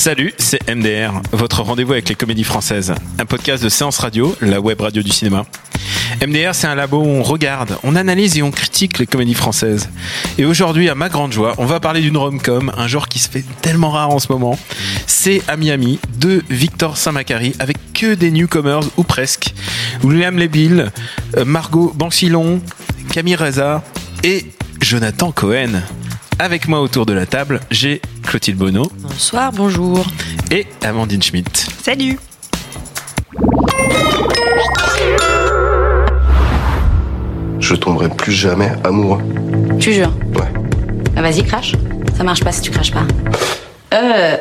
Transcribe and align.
Salut, 0.00 0.32
c'est 0.38 0.66
MDR, 0.74 1.20
votre 1.30 1.60
rendez-vous 1.60 1.92
avec 1.92 2.08
les 2.08 2.14
comédies 2.14 2.42
françaises. 2.42 2.94
Un 3.18 3.26
podcast 3.26 3.62
de 3.62 3.68
séance 3.68 3.98
radio, 3.98 4.34
la 4.40 4.58
web 4.58 4.80
radio 4.80 5.02
du 5.02 5.10
cinéma. 5.10 5.44
MDR, 6.26 6.54
c'est 6.54 6.68
un 6.68 6.74
labo 6.74 7.02
où 7.02 7.06
on 7.06 7.22
regarde, 7.22 7.76
on 7.82 7.94
analyse 7.94 8.38
et 8.38 8.42
on 8.42 8.50
critique 8.50 8.98
les 8.98 9.06
comédies 9.06 9.34
françaises. 9.34 9.90
Et 10.38 10.46
aujourd'hui, 10.46 10.88
à 10.88 10.94
ma 10.94 11.10
grande 11.10 11.32
joie, 11.32 11.54
on 11.58 11.66
va 11.66 11.80
parler 11.80 12.00
d'une 12.00 12.16
rom-com, 12.16 12.72
un 12.74 12.88
genre 12.88 13.08
qui 13.08 13.18
se 13.18 13.28
fait 13.28 13.44
tellement 13.60 13.90
rare 13.90 14.08
en 14.08 14.20
ce 14.20 14.32
moment. 14.32 14.58
C'est 15.06 15.42
À 15.48 15.58
Miami 15.58 15.98
de 16.16 16.42
Victor 16.48 16.96
Saint-Macary 16.96 17.52
avec 17.58 17.76
que 17.92 18.14
des 18.14 18.30
newcomers 18.30 18.84
ou 18.96 19.02
presque. 19.02 19.52
William 20.02 20.38
Lebil, 20.38 20.92
euh, 21.36 21.44
Margot 21.44 21.92
Bancilon, 21.94 22.62
Camille 23.12 23.36
Reza 23.36 23.84
et 24.24 24.46
Jonathan 24.80 25.30
Cohen. 25.30 25.82
Avec 26.42 26.68
moi 26.68 26.80
autour 26.80 27.04
de 27.04 27.12
la 27.12 27.26
table, 27.26 27.60
j'ai 27.70 28.00
Clotilde 28.22 28.56
Bonneau 28.56 28.90
Bonsoir, 29.00 29.52
bonjour. 29.52 30.06
et 30.50 30.66
Amandine 30.82 31.22
Schmitt. 31.22 31.66
Salut. 31.82 32.18
Je 37.58 37.74
tomberai 37.74 38.08
plus 38.08 38.32
jamais 38.32 38.72
amoureux. 38.84 39.20
Tu 39.78 39.92
jures 39.92 40.12
Ouais. 40.34 40.48
Bah 41.14 41.22
vas-y, 41.22 41.44
crache. 41.44 41.74
Ça 42.16 42.24
marche 42.24 42.42
pas 42.42 42.52
si 42.52 42.62
tu 42.62 42.70
craches 42.70 42.92
pas. 42.92 43.02
Euh. 43.92 44.36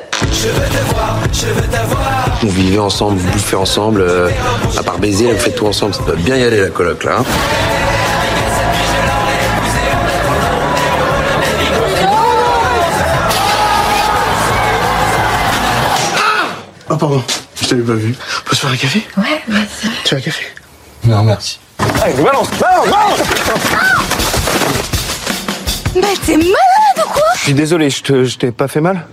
On 2.43 2.47
vivait 2.47 2.79
ensemble, 2.79 3.17
vous 3.17 3.31
bouffez 3.31 3.55
ensemble, 3.55 4.01
euh, 4.01 4.29
à 4.77 4.83
part 4.83 4.99
baiser, 4.99 5.31
vous 5.31 5.37
faites 5.39 5.55
tout 5.55 5.65
ensemble, 5.65 5.93
ça 5.93 6.03
doit 6.03 6.15
bien 6.15 6.37
y 6.37 6.43
aller 6.43 6.61
la 6.61 6.69
coloc 6.69 7.03
là. 7.03 7.17
hein. 7.19 7.23
Pardon, 16.99 17.23
je 17.61 17.67
t'avais 17.67 17.81
pas 17.81 17.93
vu. 17.93 18.15
On 18.45 18.49
peut 18.49 18.55
se 18.55 18.61
faire 18.61 18.69
un 18.71 18.75
café 18.77 19.07
Ouais, 19.17 19.41
vas-y. 19.47 19.89
Tu 20.03 20.13
veux 20.15 20.19
un 20.19 20.23
café 20.23 20.43
Non, 21.05 21.23
merci. 21.23 21.59
Allez, 22.03 22.13
balance, 22.21 22.49
balance, 22.59 22.87
balance 22.89 23.19
Mais 25.95 26.01
t'es 26.25 26.35
malade 26.37 26.97
ou 26.97 27.09
quoi 27.09 27.23
Je 27.35 27.39
suis 27.39 27.53
désolé, 27.53 27.89
je 27.89 28.03
te- 28.03 28.23
je 28.25 28.37
t'ai 28.37 28.51
pas 28.51 28.67
fait 28.67 28.81
mal 28.81 29.05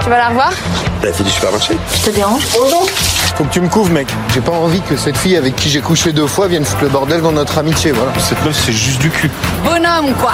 Tu 0.00 0.08
vas 0.08 0.16
la 0.18 0.28
revoir 0.28 0.50
La 1.02 1.12
fille 1.12 1.24
du 1.26 1.30
supermarché 1.30 1.76
Je 1.94 2.10
te 2.10 2.10
dérange 2.10 2.42
Faut 3.36 3.44
que 3.44 3.52
tu 3.52 3.60
me 3.60 3.68
couvres, 3.68 3.90
mec. 3.90 4.08
J'ai 4.34 4.40
pas 4.40 4.52
envie 4.52 4.80
que 4.82 4.96
cette 4.96 5.16
fille 5.16 5.36
avec 5.36 5.54
qui 5.56 5.68
j'ai 5.68 5.80
couché 5.80 6.12
deux 6.12 6.26
fois 6.26 6.48
vienne 6.48 6.64
foutre 6.64 6.82
le 6.84 6.88
bordel 6.88 7.20
dans 7.22 7.32
notre 7.32 7.58
amitié, 7.58 7.92
voilà. 7.92 8.12
Cette 8.18 8.42
meuf, 8.44 8.58
c'est 8.64 8.72
juste 8.72 9.00
du 9.00 9.10
cul. 9.10 9.30
Bonhomme, 9.64 10.12
quoi 10.20 10.32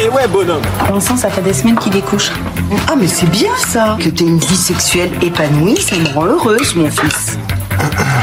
Et 0.00 0.08
ouais, 0.08 0.26
bonhomme 0.28 0.62
Bon 0.88 1.00
sang, 1.00 1.16
ça 1.16 1.30
fait 1.30 1.42
des 1.42 1.52
semaines 1.52 1.78
qu'il 1.78 1.96
est 1.96 2.02
couche. 2.02 2.30
Ah 2.88 2.94
mais 2.96 3.06
c'est 3.06 3.30
bien 3.30 3.50
ça 3.58 3.96
Que 4.00 4.08
t'aies 4.08 4.24
une 4.24 4.38
vie 4.38 4.56
sexuelle 4.56 5.10
épanouie, 5.22 5.76
ça 5.76 5.96
me 5.96 6.08
rend 6.08 6.26
heureuse 6.26 6.74
mon 6.74 6.90
fils. 6.90 7.38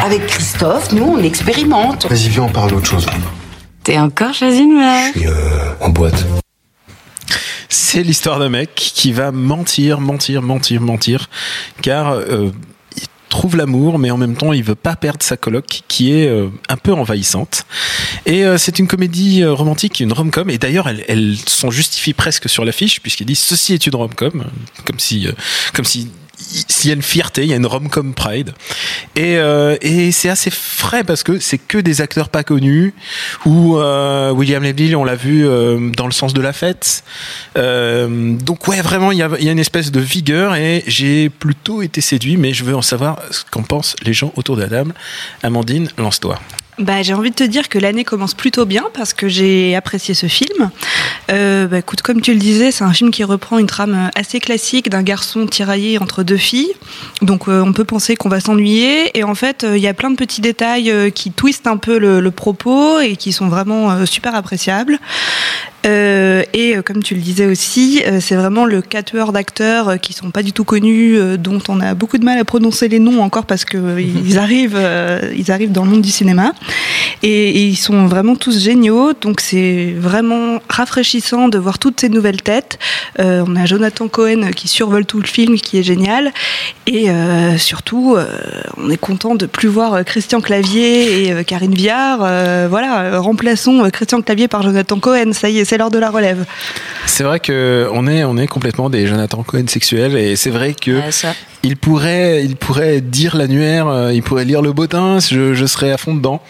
Avec 0.04 0.26
Christophe, 0.28 0.92
nous 0.92 1.04
on 1.04 1.24
expérimente. 1.24 2.08
Vas-y, 2.08 2.30
viens, 2.30 2.44
on 2.44 2.50
parle 2.50 2.72
d'autre 2.72 2.88
chose. 2.88 3.06
T'es 3.84 3.98
encore 4.00 4.34
chez 4.34 4.58
une 4.58 4.78
meuf 4.78 5.18
Et 5.18 5.28
euh, 5.28 5.32
en 5.82 5.90
boîte. 5.90 6.26
C'est 7.70 8.04
l'histoire 8.04 8.40
d'un 8.40 8.50
mec 8.50 8.74
qui 8.76 9.14
va 9.14 9.32
mentir, 9.32 10.00
mentir, 10.00 10.42
mentir, 10.42 10.82
mentir, 10.82 11.30
car 11.82 12.12
euh, 12.12 12.52
trouve 13.30 13.56
l'amour, 13.56 14.00
mais 14.00 14.12
en 14.12 14.18
même 14.18 14.36
temps 14.36 14.54
il 14.54 14.64
veut 14.64 14.76
pas 14.76 14.96
perdre 14.96 15.24
sa 15.24 15.38
coloc, 15.38 15.82
qui 15.88 16.14
est 16.14 16.28
euh, 16.28 16.50
un 16.68 16.78
peu 16.78 16.94
envahissante. 16.94 17.66
Et 18.26 18.44
euh, 18.44 18.58
c'est 18.58 18.80
une 18.80 18.88
comédie 18.88 19.44
euh, 19.44 19.54
romantique, 19.54 20.00
une 20.00 20.12
rom-com, 20.12 20.50
et 20.50 20.58
d'ailleurs 20.58 20.90
elle, 20.90 21.06
elle 21.08 21.38
s'en 21.46 21.72
justifie 21.72 22.14
presque 22.14 22.50
sur 22.50 22.66
l'affiche, 22.66 23.02
puisqu'elle 23.02 23.28
dit 23.28 23.36
ceci 23.36 23.74
est 23.74 23.88
une 23.88 23.96
rom-com, 23.96 24.46
comme 24.86 25.00
si, 25.00 25.28
comme 25.74 25.86
si 25.86 26.10
s'il 26.40 26.90
y 26.90 26.92
a 26.92 26.96
une 26.96 27.02
fierté, 27.02 27.44
il 27.44 27.50
y 27.50 27.54
a 27.54 27.58
une 27.58 27.66
rom-com 27.66 28.14
pride. 28.14 28.54
Et, 29.16 29.38
euh, 29.38 29.78
et 29.82 30.12
c'est 30.12 30.30
assez 30.30 30.50
frais 30.50 31.04
parce 31.04 31.24
que 31.24 31.40
c'est 31.40 31.58
que 31.58 31.78
des 31.78 32.02
acteurs 32.02 32.30
pas 32.30 32.44
connus. 32.44 32.94
Ou 33.46 33.78
euh, 33.78 34.32
William 34.32 34.64
Leville, 34.64 34.96
on 34.96 35.04
l'a 35.04 35.16
vu 35.16 35.48
euh, 35.48 35.90
dans 35.92 36.06
le 36.06 36.12
sens 36.12 36.34
de 36.34 36.42
la 36.42 36.54
fête. 36.54 37.04
Donc 37.56 38.68
ouais, 38.68 38.82
vraiment, 38.82 39.12
il 39.12 39.18
y 39.18 39.24
a, 39.24 39.30
y 39.40 39.50
a 39.50 39.52
une 39.52 39.60
espèce 39.60 39.92
de 39.92 40.00
vigueur 40.00 40.56
et 40.56 40.84
j'ai 40.88 41.30
plutôt 41.30 41.82
été 41.82 42.02
séduit, 42.02 42.38
mais 42.38 42.54
je 42.54 42.64
veux 42.64 42.76
en 42.76 42.82
savoir 42.82 43.20
ce 43.32 43.44
qu'en 43.50 43.64
pensent 43.64 43.96
les 44.04 44.14
gens 44.14 44.32
autour 44.36 44.56
de 44.56 44.62
la 44.62 44.70
table. 44.70 44.94
Amandine, 45.44 45.90
lance-toi. 45.98 46.40
Bah, 46.80 47.02
j'ai 47.02 47.14
envie 47.14 47.30
de 47.30 47.36
te 47.36 47.44
dire 47.44 47.68
que 47.68 47.78
l'année 47.78 48.06
commence 48.06 48.34
plutôt 48.34 48.66
bien 48.66 48.86
parce 48.94 49.14
que 49.14 49.28
j'ai 49.28 49.76
apprécié 49.76 50.14
ce 50.14 50.28
film. 50.28 50.72
Euh, 51.30 51.68
bah, 51.68 51.80
écoute, 51.80 52.02
comme 52.02 52.22
tu 52.22 52.32
le 52.32 52.40
disais, 52.40 52.72
c'est 52.72 52.86
un 52.86 52.94
film 52.94 53.12
qui 53.12 53.26
reprend 53.26 53.58
une 53.58 53.68
trame 53.68 54.10
assez 54.16 54.40
classique 54.40 54.90
d'un 54.90 55.04
garçon 55.04 55.46
tiraillé 55.46 55.98
entre 56.00 56.24
deux 56.24 56.38
filles. 56.38 56.72
Donc 57.22 57.50
euh, 57.50 57.62
on 57.62 57.74
peut 57.74 57.84
penser 57.84 58.16
qu'on 58.16 58.30
va 58.30 58.40
s'ennuyer. 58.40 59.18
Et 59.18 59.26
en 59.26 59.36
fait, 59.36 59.66
euh, 59.66 59.78
il 59.78 59.84
y 59.84 59.88
a 59.88 59.94
plein 59.94 60.10
de 60.10 60.16
petits 60.16 60.40
détails 60.40 61.12
qui 61.14 61.32
twistent 61.32 61.68
un 61.68 61.76
peu 61.76 61.98
le, 62.00 62.32
propos 62.32 63.00
et 63.00 63.18
qui 63.18 63.34
sont 63.34 63.50
vraiment 63.50 64.06
super 64.06 64.34
appréciables. 64.34 65.00
Euh, 65.86 66.44
et 66.54 66.76
euh, 66.76 66.82
comme 66.82 67.02
tu 67.02 67.16
le 67.16 67.22
disais 67.22 67.46
aussi, 67.46 68.02
euh, 68.06 68.20
c'est 68.22 68.36
vraiment 68.36 68.66
le 68.66 68.82
quatuor 68.82 69.32
d'acteurs 69.32 70.00
qui 70.00 70.14
sont 70.14 70.32
pas 70.32 70.44
du 70.44 70.52
tout 70.52 70.64
connus, 70.64 71.18
dont 71.38 71.60
on 71.70 71.80
a 71.80 71.94
beaucoup 71.94 72.18
de 72.18 72.26
mal 72.26 72.38
à 72.38 72.46
prononcer 72.46 72.88
les 72.88 73.00
noms 73.00 73.22
encore 73.22 73.46
parce 73.46 73.66
que 73.66 73.78
euh, 73.78 74.02
ils 74.26 74.38
arrivent, 74.38 74.80
ils 75.36 75.52
arrivent 75.52 75.72
dans 75.72 75.86
le 75.86 75.92
monde 75.92 76.02
du 76.02 76.12
cinéma. 76.12 76.54
Et, 77.22 77.50
et 77.50 77.66
ils 77.68 77.76
sont 77.76 78.08
vraiment 78.08 78.36
tous 78.36 78.60
géniaux, 78.60 79.14
donc 79.14 79.42
c'est 79.42 79.94
vraiment 79.98 80.60
rafraîchissant 80.70 81.50
de 81.50 81.58
voir 81.58 81.78
toutes 81.78 82.00
ces 82.00 82.10
nouvelles 82.10 82.42
têtes. 82.42 82.80
On 83.18 83.56
a 83.56 83.66
Jonathan 83.66 84.08
Cohen 84.08 84.52
qui 84.56 84.68
survole 84.68 85.06
tout 85.06 85.20
le 85.20 85.28
film, 85.28 85.56
qui 85.56 85.78
est 85.78 85.84
génial, 85.84 86.32
et 86.88 87.08
surtout, 87.58 88.16
on 88.78 88.90
est 88.90 88.98
content 88.98 89.36
de 89.36 89.46
plus 89.46 89.68
voir 89.68 90.06
Christian 90.06 90.40
Clavier 90.40 91.28
et 91.28 91.44
Karine 91.44 91.74
Viard. 91.74 92.20
Voilà, 92.70 93.20
remplaçons 93.20 93.90
Christian 93.92 94.22
Clavier 94.22 94.48
par 94.48 94.64
Jonathan 94.64 95.00
Cohen. 95.00 95.34
Ça 95.34 95.50
y 95.50 95.60
est, 95.60 95.69
c'est 95.70 95.78
l'heure 95.78 95.92
de 95.92 96.00
la 96.00 96.10
relève. 96.10 96.46
C'est 97.06 97.24
vrai 97.24 97.40
que 97.40 97.88
on 97.94 98.08
est, 98.08 98.24
on 98.24 98.38
est 98.38 98.48
complètement 98.48 98.90
des 98.90 99.06
Jonathan 99.06 99.44
Cohen 99.44 99.66
sexuels 99.68 100.18
et 100.18 100.36
c'est 100.36 100.50
vrai 100.50 100.74
que 100.74 101.00
Ouais, 101.00 101.12
ça. 101.12 101.34
il 101.62 101.78
pourrait, 101.78 102.44
il 102.44 102.56
pourrait 102.56 103.02
dire 103.02 103.38
l'annuaire, 103.38 103.88
euh, 103.88 104.12
il 104.12 104.24
pourrait 104.24 104.46
lire 104.46 104.64
le 104.64 104.74
bottin, 104.74 105.20
je, 105.20 105.54
je 105.54 105.66
serais 105.68 105.92
à 105.92 105.98
fond 105.98 106.16
dedans. 106.16 106.42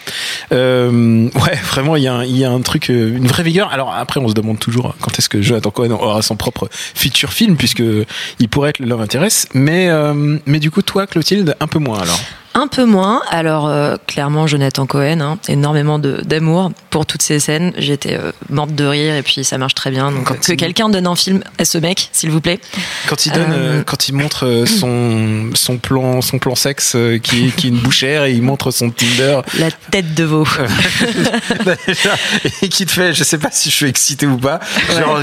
Euh, 0.54 1.28
ouais, 1.36 1.56
vraiment, 1.70 1.98
il 1.98 2.04
y, 2.04 2.08
a 2.08 2.14
un, 2.14 2.24
il 2.24 2.38
y 2.38 2.46
a 2.46 2.50
un 2.50 2.62
truc, 2.62 2.90
euh, 2.90 3.18
une 3.18 3.28
vraie 3.28 3.44
vigueur. 3.44 3.72
Alors 3.74 3.94
après, 3.94 4.22
on 4.22 4.30
se 4.30 4.34
demande 4.34 4.58
toujours 4.60 4.96
quand 5.02 5.18
est-ce 5.20 5.28
que 5.28 5.42
Jonathan 5.42 5.72
Cohen 5.72 5.92
aura 5.92 6.22
son 6.22 6.38
propre 6.38 6.70
futur 6.72 7.34
film, 7.34 7.58
puisque 7.58 7.84
il 8.40 8.50
pourrait 8.50 8.70
être 8.70 8.80
le 8.80 8.86
Love 8.88 9.02
Interest. 9.02 9.50
Mais, 9.54 9.90
euh, 9.90 10.38
mais 10.46 10.60
du 10.60 10.72
coup, 10.72 10.82
toi, 10.82 11.08
Clotilde, 11.08 11.56
un 11.60 11.68
peu 11.68 11.80
moins 11.80 12.00
alors. 12.00 12.20
Un 12.62 12.68
peu 12.68 12.84
moins. 12.84 13.22
Alors, 13.30 13.70
euh, 13.70 13.96
clairement, 14.06 14.46
Jonathan 14.46 14.86
Cohen, 14.86 15.22
hein, 15.22 15.38
énormément 15.48 15.98
d'amour 15.98 16.72
pour 16.90 17.06
toutes 17.06 17.22
ces 17.22 17.40
scènes. 17.40 17.72
J'étais 17.78 18.16
euh, 18.18 18.32
morte 18.50 18.76
de 18.76 18.84
rire 18.84 19.16
et 19.16 19.24
puis 19.24 19.46
ça 19.46 19.58
marche 19.58 19.76
très 19.76 19.92
bien. 19.92 20.12
Donc, 20.12 20.26
Quand 20.26 20.40
que 20.40 20.54
quelqu'un 20.54 20.90
donne 20.90 21.08
un 21.08 21.16
film 21.16 21.42
à 21.58 21.64
ce 21.64 21.78
mec, 21.78 22.10
s'il 22.12 22.32
vous 22.32 22.42
plaît. 22.42 22.60
Quand 23.08 23.26
il 23.26 23.32
donne, 23.32 23.52
Euh, 23.54 23.80
euh, 23.80 23.84
quand 23.86 24.10
il 24.10 24.16
montre 24.16 24.66
son 24.68 25.52
son 25.54 25.78
plan, 25.78 26.22
son 26.22 26.38
plan 26.38 26.56
sexe 26.56 26.98
qui, 27.24 27.52
qui 27.52 27.68
est 27.68 27.70
une 27.70 27.78
bouchère 27.80 28.26
et 28.26 28.34
il 28.34 28.42
montre 28.42 28.72
son 28.72 28.90
Tinder. 28.90 29.40
La 29.58 29.72
tête 29.92 30.14
de 30.14 30.24
veau. 30.26 30.46
Bah, 31.66 31.74
et 32.62 32.70
qui 32.70 32.86
te 32.86 32.92
fait, 32.92 33.14
je 33.14 33.24
sais 33.24 33.38
pas 33.38 33.50
si 33.52 33.70
je 33.70 33.76
suis 33.76 33.88
excité 33.88 34.26
ou 34.28 34.38
pas. 34.38 34.60
Genre, 34.98 35.22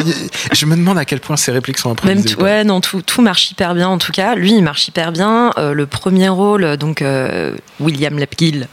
je 0.53 0.67
me 0.67 0.77
demande 0.77 0.99
à 0.99 1.05
quel 1.05 1.21
point 1.21 1.37
ces 1.37 1.53
répliques 1.53 1.79
sont 1.79 1.91
Même 1.91 2.19
improvisées. 2.19 2.35
tout- 2.35 2.43
ouais, 2.43 2.65
non, 2.65 2.81
tout, 2.81 3.03
tout 3.03 3.23
marche 3.23 3.51
hyper 3.51 3.75
bien 3.75 3.89
en 3.89 3.99
tout 3.99 4.13
cas. 4.13 4.35
Lui, 4.35 4.53
il 4.53 4.63
marche 4.63 4.89
hyper 4.89 5.13
bien. 5.13 5.53
Le 5.57 5.87
premier 5.87 6.29
rôle, 6.29 6.77
donc 6.77 7.03
William 7.81 8.19
Lapkill. 8.19 8.69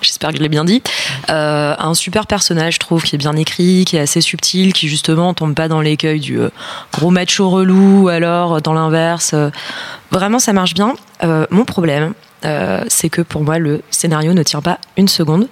J'espère 0.00 0.30
que 0.30 0.36
je 0.36 0.42
l'ai 0.42 0.48
bien 0.48 0.64
dit. 0.64 0.82
Euh, 1.30 1.74
un 1.78 1.94
super 1.94 2.26
personnage, 2.26 2.74
je 2.74 2.78
trouve, 2.78 3.02
qui 3.02 3.14
est 3.14 3.18
bien 3.18 3.34
écrit, 3.36 3.84
qui 3.84 3.96
est 3.96 4.00
assez 4.00 4.20
subtil, 4.20 4.72
qui 4.72 4.88
justement 4.88 5.34
tombe 5.34 5.54
pas 5.54 5.68
dans 5.68 5.80
l'écueil 5.80 6.20
du 6.20 6.38
euh, 6.38 6.50
gros 6.92 7.10
macho 7.10 7.48
relou, 7.48 8.04
ou 8.04 8.08
alors 8.08 8.54
euh, 8.54 8.60
dans 8.60 8.74
l'inverse. 8.74 9.32
Euh, 9.34 9.50
vraiment, 10.10 10.38
ça 10.38 10.52
marche 10.52 10.74
bien. 10.74 10.94
Euh, 11.22 11.46
mon 11.50 11.64
problème, 11.64 12.12
euh, 12.44 12.84
c'est 12.88 13.08
que 13.08 13.22
pour 13.22 13.42
moi, 13.42 13.58
le 13.58 13.82
scénario 13.90 14.34
ne 14.34 14.42
tient 14.42 14.62
pas 14.62 14.78
une 14.96 15.08
seconde. 15.08 15.48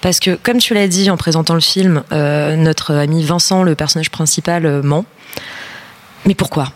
Parce 0.00 0.20
que, 0.20 0.36
comme 0.36 0.58
tu 0.58 0.74
l'as 0.74 0.86
dit 0.86 1.10
en 1.10 1.16
présentant 1.16 1.54
le 1.54 1.60
film, 1.60 2.04
euh, 2.12 2.54
notre 2.54 2.94
ami 2.94 3.24
Vincent, 3.24 3.64
le 3.64 3.74
personnage 3.74 4.10
principal, 4.10 4.64
euh, 4.64 4.82
ment. 4.82 5.04
Mais 6.24 6.34
pourquoi? 6.34 6.68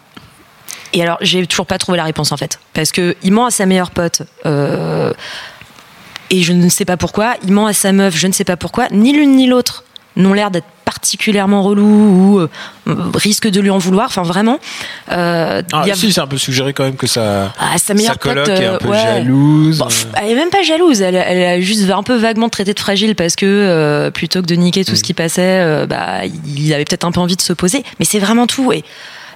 Et 0.92 1.02
alors, 1.02 1.18
j'ai 1.20 1.46
toujours 1.46 1.66
pas 1.66 1.78
trouvé 1.78 1.96
la 1.98 2.04
réponse 2.04 2.32
en 2.32 2.36
fait. 2.36 2.58
Parce 2.74 2.92
que 2.92 3.16
il 3.22 3.32
ment 3.32 3.46
à 3.46 3.50
sa 3.50 3.66
meilleure 3.66 3.90
pote. 3.90 4.22
euh, 4.46 5.12
et 6.30 6.42
je 6.42 6.52
ne 6.54 6.68
sais 6.70 6.84
pas 6.86 6.96
pourquoi. 6.96 7.34
Il 7.44 7.52
ment 7.52 7.66
à 7.66 7.72
sa 7.74 7.92
meuf, 7.92 8.16
je 8.16 8.26
ne 8.26 8.32
sais 8.32 8.44
pas 8.44 8.56
pourquoi. 8.56 8.88
Ni 8.90 9.12
l'une 9.12 9.36
ni 9.36 9.46
l'autre 9.46 9.84
n'ont 10.16 10.32
l'air 10.32 10.50
d'être 10.50 10.66
particulièrement 10.84 11.62
relous 11.62 11.84
ou 11.84 12.38
euh, 12.40 12.48
risquent 13.14 13.48
de 13.48 13.60
lui 13.60 13.70
en 13.70 13.78
vouloir. 13.78 14.06
Enfin, 14.08 14.22
vraiment. 14.22 14.58
Euh, 15.10 15.62
Ah, 15.72 15.84
y 15.86 15.90
a- 15.90 15.94
si, 15.94 16.12
c'est 16.12 16.20
un 16.20 16.26
peu 16.26 16.38
suggéré 16.38 16.72
quand 16.72 16.84
même 16.84 16.96
que 16.96 17.06
ça. 17.06 17.52
Ah, 17.58 17.76
sa 17.78 17.92
meilleure 17.94 18.12
sa 18.14 18.18
coloc 18.18 18.46
pote, 18.46 18.60
est 18.60 18.66
un 18.66 18.74
euh, 18.74 18.78
peu 18.78 18.88
ouais. 18.88 18.98
jalouse. 19.02 19.78
Bon, 19.78 19.88
elle 20.22 20.30
est 20.30 20.34
même 20.34 20.50
pas 20.50 20.62
jalouse, 20.62 21.00
elle, 21.02 21.14
elle 21.16 21.42
a 21.44 21.60
juste 21.60 21.90
un 21.90 22.02
peu 22.02 22.16
vaguement 22.16 22.48
traité 22.50 22.72
de 22.74 22.80
fragile 22.80 23.14
parce 23.14 23.36
que 23.36 23.46
euh, 23.46 24.10
plutôt 24.10 24.40
que 24.42 24.46
de 24.46 24.54
niquer 24.54 24.84
tout 24.84 24.96
ce 24.96 25.02
qui 25.02 25.14
passait, 25.14 25.60
euh, 25.60 25.86
bah, 25.86 26.20
il 26.46 26.72
avait 26.74 26.84
peut-être 26.84 27.04
un 27.04 27.12
peu 27.12 27.20
envie 27.20 27.36
de 27.36 27.42
se 27.42 27.52
poser. 27.54 27.82
Mais 27.98 28.04
c'est 28.04 28.18
vraiment 28.18 28.46
tout. 28.46 28.70
Et 28.72 28.84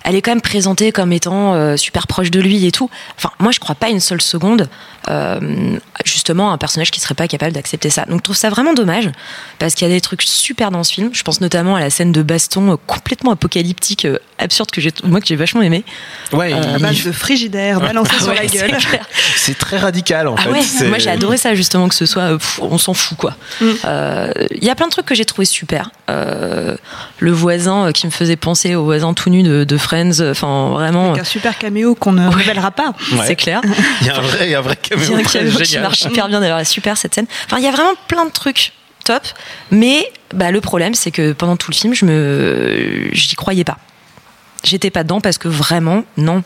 elle 0.07 0.15
est 0.15 0.23
quand 0.23 0.31
même 0.31 0.41
présentée 0.41 0.93
comme 0.93 1.13
étant 1.13 1.53
euh, 1.55 1.77
super 1.77 2.07
proche 2.07 2.31
de 2.31 2.41
lui 2.41 2.65
et 2.65 2.73
tout. 2.73 2.89
Enfin, 3.19 3.31
moi, 3.41 3.51
je 3.53 3.59
crois 3.61 3.75
pas 3.75 3.89
une 3.91 4.01
seule 4.01 4.23
seconde, 4.23 4.69
euh, 5.11 5.77
justement, 6.05 6.51
à 6.51 6.55
un 6.55 6.59
personnage 6.59 6.91
qui 6.91 7.01
serait 7.01 7.15
pas 7.15 7.29
capable 7.29 7.53
d'accepter 7.53 7.91
ça. 7.91 8.05
Donc, 8.05 8.19
je 8.21 8.23
trouve 8.23 8.37
ça 8.37 8.49
vraiment 8.49 8.73
dommage 8.73 9.11
parce 9.59 9.75
qu'il 9.75 9.87
y 9.87 9.91
a 9.91 9.95
des 9.95 10.01
trucs 10.01 10.23
super 10.23 10.71
dans 10.71 10.85
ce 10.85 10.93
film. 10.93 11.11
Je 11.13 11.23
pense 11.23 11.41
notamment 11.41 11.77
à 11.77 11.81
la 11.81 11.91
scène 11.91 12.13
de 12.13 12.23
baston 12.23 12.73
euh, 12.73 12.77
complètement 12.87 13.33
apocalyptique, 13.33 14.05
euh, 14.05 14.19
absurde 14.39 14.71
que 14.71 14.81
j'ai, 14.81 14.93
moi 15.05 15.21
que 15.21 15.27
j'ai 15.27 15.37
vachement 15.37 15.63
aimé. 15.63 15.85
Ouais, 16.33 16.53
Euh, 16.55 16.77
À 16.77 16.79
base 16.79 17.03
de 17.05 17.13
frigidaire 17.13 17.81
balancé 17.81 18.17
sur 18.17 18.29
Ouais, 18.29 18.43
la 18.43 18.49
c'est 18.49 18.59
gueule. 18.59 18.79
c'est 19.37 19.59
très 19.59 19.79
radical 19.79 20.29
en 20.29 20.37
Ah 20.39 20.43
fait. 20.43 20.51
ouais, 20.51 20.63
C'est- 20.63 20.89
moi 20.89 20.99
j'ai 20.99 21.11
adoré 21.11 21.37
ça 21.37 21.55
justement 21.55 21.89
que 21.89 21.95
ce 21.95 22.07
soit, 22.07 22.37
pff, 22.39 22.61
on 22.63 22.79
s'en 22.79 22.95
fout 22.95 23.17
quoi. 23.19 23.35
Mm. 23.61 23.65
Euh, 23.87 24.33
Il 24.51 24.65
y 24.65 24.71
a 24.71 24.75
plein 24.75 24.87
de 24.87 24.93
trucs 24.93 25.07
que 25.07 25.15
j'ai 25.15 25.25
trouvé 25.25 25.47
super. 25.47 25.91
Euh, 26.11 26.77
le 27.19 27.31
voisin 27.33 27.87
euh, 27.89 27.93
qui 27.93 28.07
me 28.07 28.13
faisait 28.13 28.37
penser 28.37 28.75
au 28.75 28.85
voisin 28.85 29.15
tout 29.15 29.31
nu 29.31 29.43
de, 29.43 29.65
de 29.65 29.77
Friends, 29.97 30.21
euh, 30.21 30.31
enfin 30.33 30.71
vraiment, 30.71 31.11
Avec 31.11 31.23
un 31.23 31.25
super 31.25 31.57
caméo 31.59 31.95
qu'on 31.95 32.13
ne 32.13 32.29
révélera 32.29 32.71
pas. 32.71 32.93
Ouais. 33.13 33.27
c'est 33.27 33.37
clair. 33.37 33.61
Il 34.03 34.07
y 34.07 34.11
a 34.11 34.17
un 34.17 34.21
vrai, 34.21 34.47
il 34.47 34.51
y 34.51 34.55
a 34.55 34.59
un 34.59 34.63
vrai 34.63 34.77
Il 34.85 34.91
y 34.91 34.95
a 34.95 34.97
caméo 34.97 35.17
un 35.19 35.23
caméo 35.23 35.59
qui 35.59 35.65
génial. 35.65 35.83
marche 35.83 36.03
hyper 36.03 36.29
bien 36.29 36.41
d'ailleurs, 36.41 36.67
super 36.67 36.97
cette 36.97 37.15
scène. 37.15 37.27
Enfin, 37.47 37.59
il 37.59 37.65
y 37.65 37.69
a 37.69 37.71
vraiment 37.71 37.95
plein 38.09 38.25
de 38.27 38.31
trucs 38.31 38.73
top, 39.05 39.23
mais 39.71 40.11
bah, 40.35 40.51
le 40.51 40.61
problème 40.61 40.95
c'est 40.95 41.11
que 41.11 41.33
pendant 41.33 41.57
tout 41.57 41.71
le 41.71 41.77
film, 41.77 41.95
je 41.95 42.05
me, 42.05 43.09
j'y 43.13 43.37
croyais 43.37 43.65
pas. 43.65 43.79
J'étais 44.65 44.91
pas 44.91 45.05
dedans 45.05 45.21
parce 45.21 45.39
que 45.39 45.49
vraiment, 45.49 46.03
non, 46.17 46.43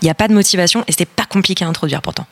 il 0.00 0.04
n'y 0.04 0.10
a 0.10 0.14
pas 0.14 0.28
de 0.28 0.34
motivation 0.34 0.84
et 0.86 0.92
c'était 0.92 1.06
pas 1.06 1.24
compliqué 1.24 1.64
à 1.64 1.68
introduire 1.68 2.00
pourtant. 2.02 2.26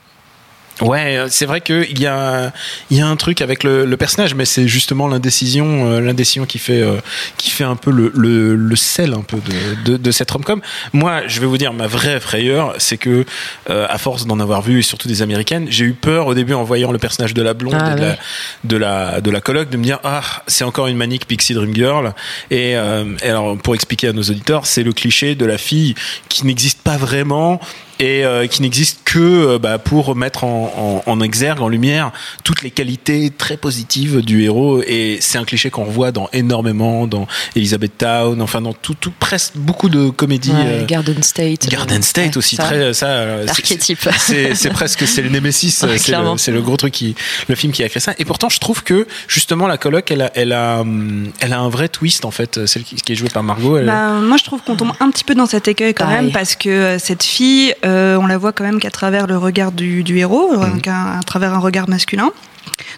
Ouais, 0.82 1.16
euh, 1.16 1.28
c'est 1.30 1.46
vrai 1.46 1.62
qu'il 1.62 1.98
y 1.98 2.06
a, 2.06 2.52
il 2.90 2.98
y 2.98 3.00
a 3.00 3.06
un 3.06 3.16
truc 3.16 3.40
avec 3.40 3.64
le, 3.64 3.86
le 3.86 3.96
personnage, 3.96 4.34
mais 4.34 4.44
c'est 4.44 4.68
justement 4.68 5.08
l'indécision, 5.08 5.90
euh, 5.90 6.00
l'indécision 6.00 6.44
qui 6.44 6.58
fait, 6.58 6.82
euh, 6.82 6.96
qui 7.38 7.50
fait 7.50 7.64
un 7.64 7.76
peu 7.76 7.90
le, 7.90 8.12
le, 8.14 8.54
le 8.54 8.76
sel 8.76 9.14
un 9.14 9.22
peu 9.22 9.38
de, 9.38 9.92
de, 9.92 9.96
de 9.96 10.10
cette 10.10 10.30
rom-com. 10.30 10.60
Moi, 10.92 11.22
je 11.28 11.40
vais 11.40 11.46
vous 11.46 11.56
dire, 11.56 11.72
ma 11.72 11.86
vraie 11.86 12.20
frayeur, 12.20 12.74
c'est 12.76 12.98
que, 12.98 13.24
euh, 13.70 13.86
à 13.88 13.96
force 13.96 14.26
d'en 14.26 14.38
avoir 14.38 14.60
vu, 14.60 14.80
et 14.80 14.82
surtout 14.82 15.08
des 15.08 15.22
américaines, 15.22 15.66
j'ai 15.70 15.86
eu 15.86 15.94
peur 15.94 16.26
au 16.26 16.34
début 16.34 16.52
en 16.52 16.62
voyant 16.62 16.92
le 16.92 16.98
personnage 16.98 17.32
de 17.32 17.40
la 17.42 17.54
blonde 17.54 17.76
Ah, 17.78 17.92
et 17.92 17.96
de, 17.96 18.00
la, 18.02 18.16
de 18.64 18.76
la, 18.76 19.20
de 19.22 19.30
la 19.30 19.40
coloc, 19.40 19.70
de 19.70 19.76
me 19.78 19.82
dire, 19.82 19.98
ah, 20.04 20.22
c'est 20.46 20.64
encore 20.64 20.88
une 20.88 20.98
manique 20.98 21.26
Pixie 21.26 21.54
Dream 21.54 21.74
Girl. 21.74 22.12
Et, 22.50 22.76
euh, 22.76 23.04
et 23.22 23.30
alors, 23.30 23.56
pour 23.56 23.74
expliquer 23.74 24.08
à 24.08 24.12
nos 24.12 24.22
auditeurs, 24.22 24.66
c'est 24.66 24.82
le 24.82 24.92
cliché 24.92 25.34
de 25.36 25.46
la 25.46 25.56
fille 25.56 25.94
qui 26.28 26.44
n'existe 26.44 26.82
pas 26.82 26.98
vraiment 26.98 27.60
et 27.98 28.24
euh, 28.24 28.46
qui 28.46 28.62
n'existe 28.62 29.00
que 29.04 29.18
euh, 29.18 29.58
bah, 29.58 29.78
pour 29.78 30.14
mettre 30.16 30.44
en, 30.44 31.02
en, 31.06 31.10
en 31.10 31.20
exergue, 31.20 31.60
en 31.60 31.68
lumière, 31.68 32.12
toutes 32.44 32.62
les 32.62 32.70
qualités 32.70 33.30
très 33.30 33.56
positives 33.56 34.20
du 34.22 34.42
héros. 34.44 34.82
Et 34.86 35.18
c'est 35.20 35.38
un 35.38 35.44
cliché 35.44 35.70
qu'on 35.70 35.84
revoit 35.84 36.12
dans 36.12 36.28
énormément, 36.32 37.06
dans 37.06 37.26
Elizabeth 37.54 37.98
Town, 37.98 38.40
enfin 38.42 38.60
dans 38.60 38.72
tout, 38.74 38.94
tout 38.94 39.12
presque 39.18 39.52
beaucoup 39.56 39.88
de 39.88 40.10
comédies. 40.10 40.50
Ouais, 40.50 40.56
euh, 40.82 40.86
Garden 40.86 41.22
State. 41.22 41.68
Garden 41.68 42.02
State 42.02 42.32
ouais, 42.32 42.38
aussi 42.38 42.56
ça. 42.56 42.64
très 42.64 42.92
ça 42.94 43.06
euh, 43.08 43.44
c'est- 43.46 43.50
Archétype. 43.50 44.08
c'est 44.54 44.70
presque 44.70 45.06
c'est 45.06 45.22
le 45.22 45.28
némésis 45.30 45.82
Ouais, 45.86 45.98
c'est 45.98 46.50
le, 46.50 46.56
le 46.58 46.62
gros 46.62 46.76
truc 46.76 46.92
qui 46.92 47.14
le 47.48 47.54
film 47.54 47.72
qui 47.72 47.82
a 47.84 47.88
créé 47.88 48.00
ça 48.00 48.12
et 48.18 48.24
pourtant 48.24 48.48
je 48.48 48.58
trouve 48.58 48.82
que 48.82 49.06
justement 49.28 49.66
la 49.66 49.78
coloc 49.78 50.10
elle 50.10 50.22
a 50.22 50.30
elle 50.34 50.52
a 50.52 50.80
hum, 50.80 51.30
elle 51.40 51.52
a 51.52 51.58
un 51.60 51.68
vrai 51.68 51.88
twist 51.88 52.24
en 52.24 52.30
fait 52.30 52.66
celle 52.66 52.82
qui, 52.82 52.96
qui 52.96 53.12
est 53.12 53.14
jouée 53.14 53.28
par 53.28 53.42
Margot 53.42 53.76
elle- 53.78 53.86
Bah, 53.86 54.12
moi, 54.20 54.36
je 54.36 54.44
trouve 54.44 54.62
qu'on 54.62 54.76
tombe 54.76 54.92
un 55.00 55.10
petit 55.10 55.24
peu 55.24 55.34
dans 55.34 55.46
cet 55.46 55.68
écueil 55.68 55.94
quand 55.94 56.04
Pareil. 56.06 56.24
même, 56.24 56.32
parce 56.32 56.56
que 56.56 56.96
cette 56.98 57.22
fille, 57.22 57.74
euh, 57.86 58.18
on 58.20 58.26
la 58.26 58.38
voit 58.38 58.52
quand 58.52 58.64
même 58.64 58.80
qu'à 58.80 58.90
travers 58.90 59.26
le 59.26 59.36
regard 59.38 59.72
du, 59.72 60.02
du 60.02 60.18
héros, 60.18 60.52
euh, 60.54 60.66
qu'à- 60.82 61.18
à 61.18 61.22
travers 61.24 61.52
un 61.54 61.58
regard 61.58 61.88
masculin. 61.88 62.30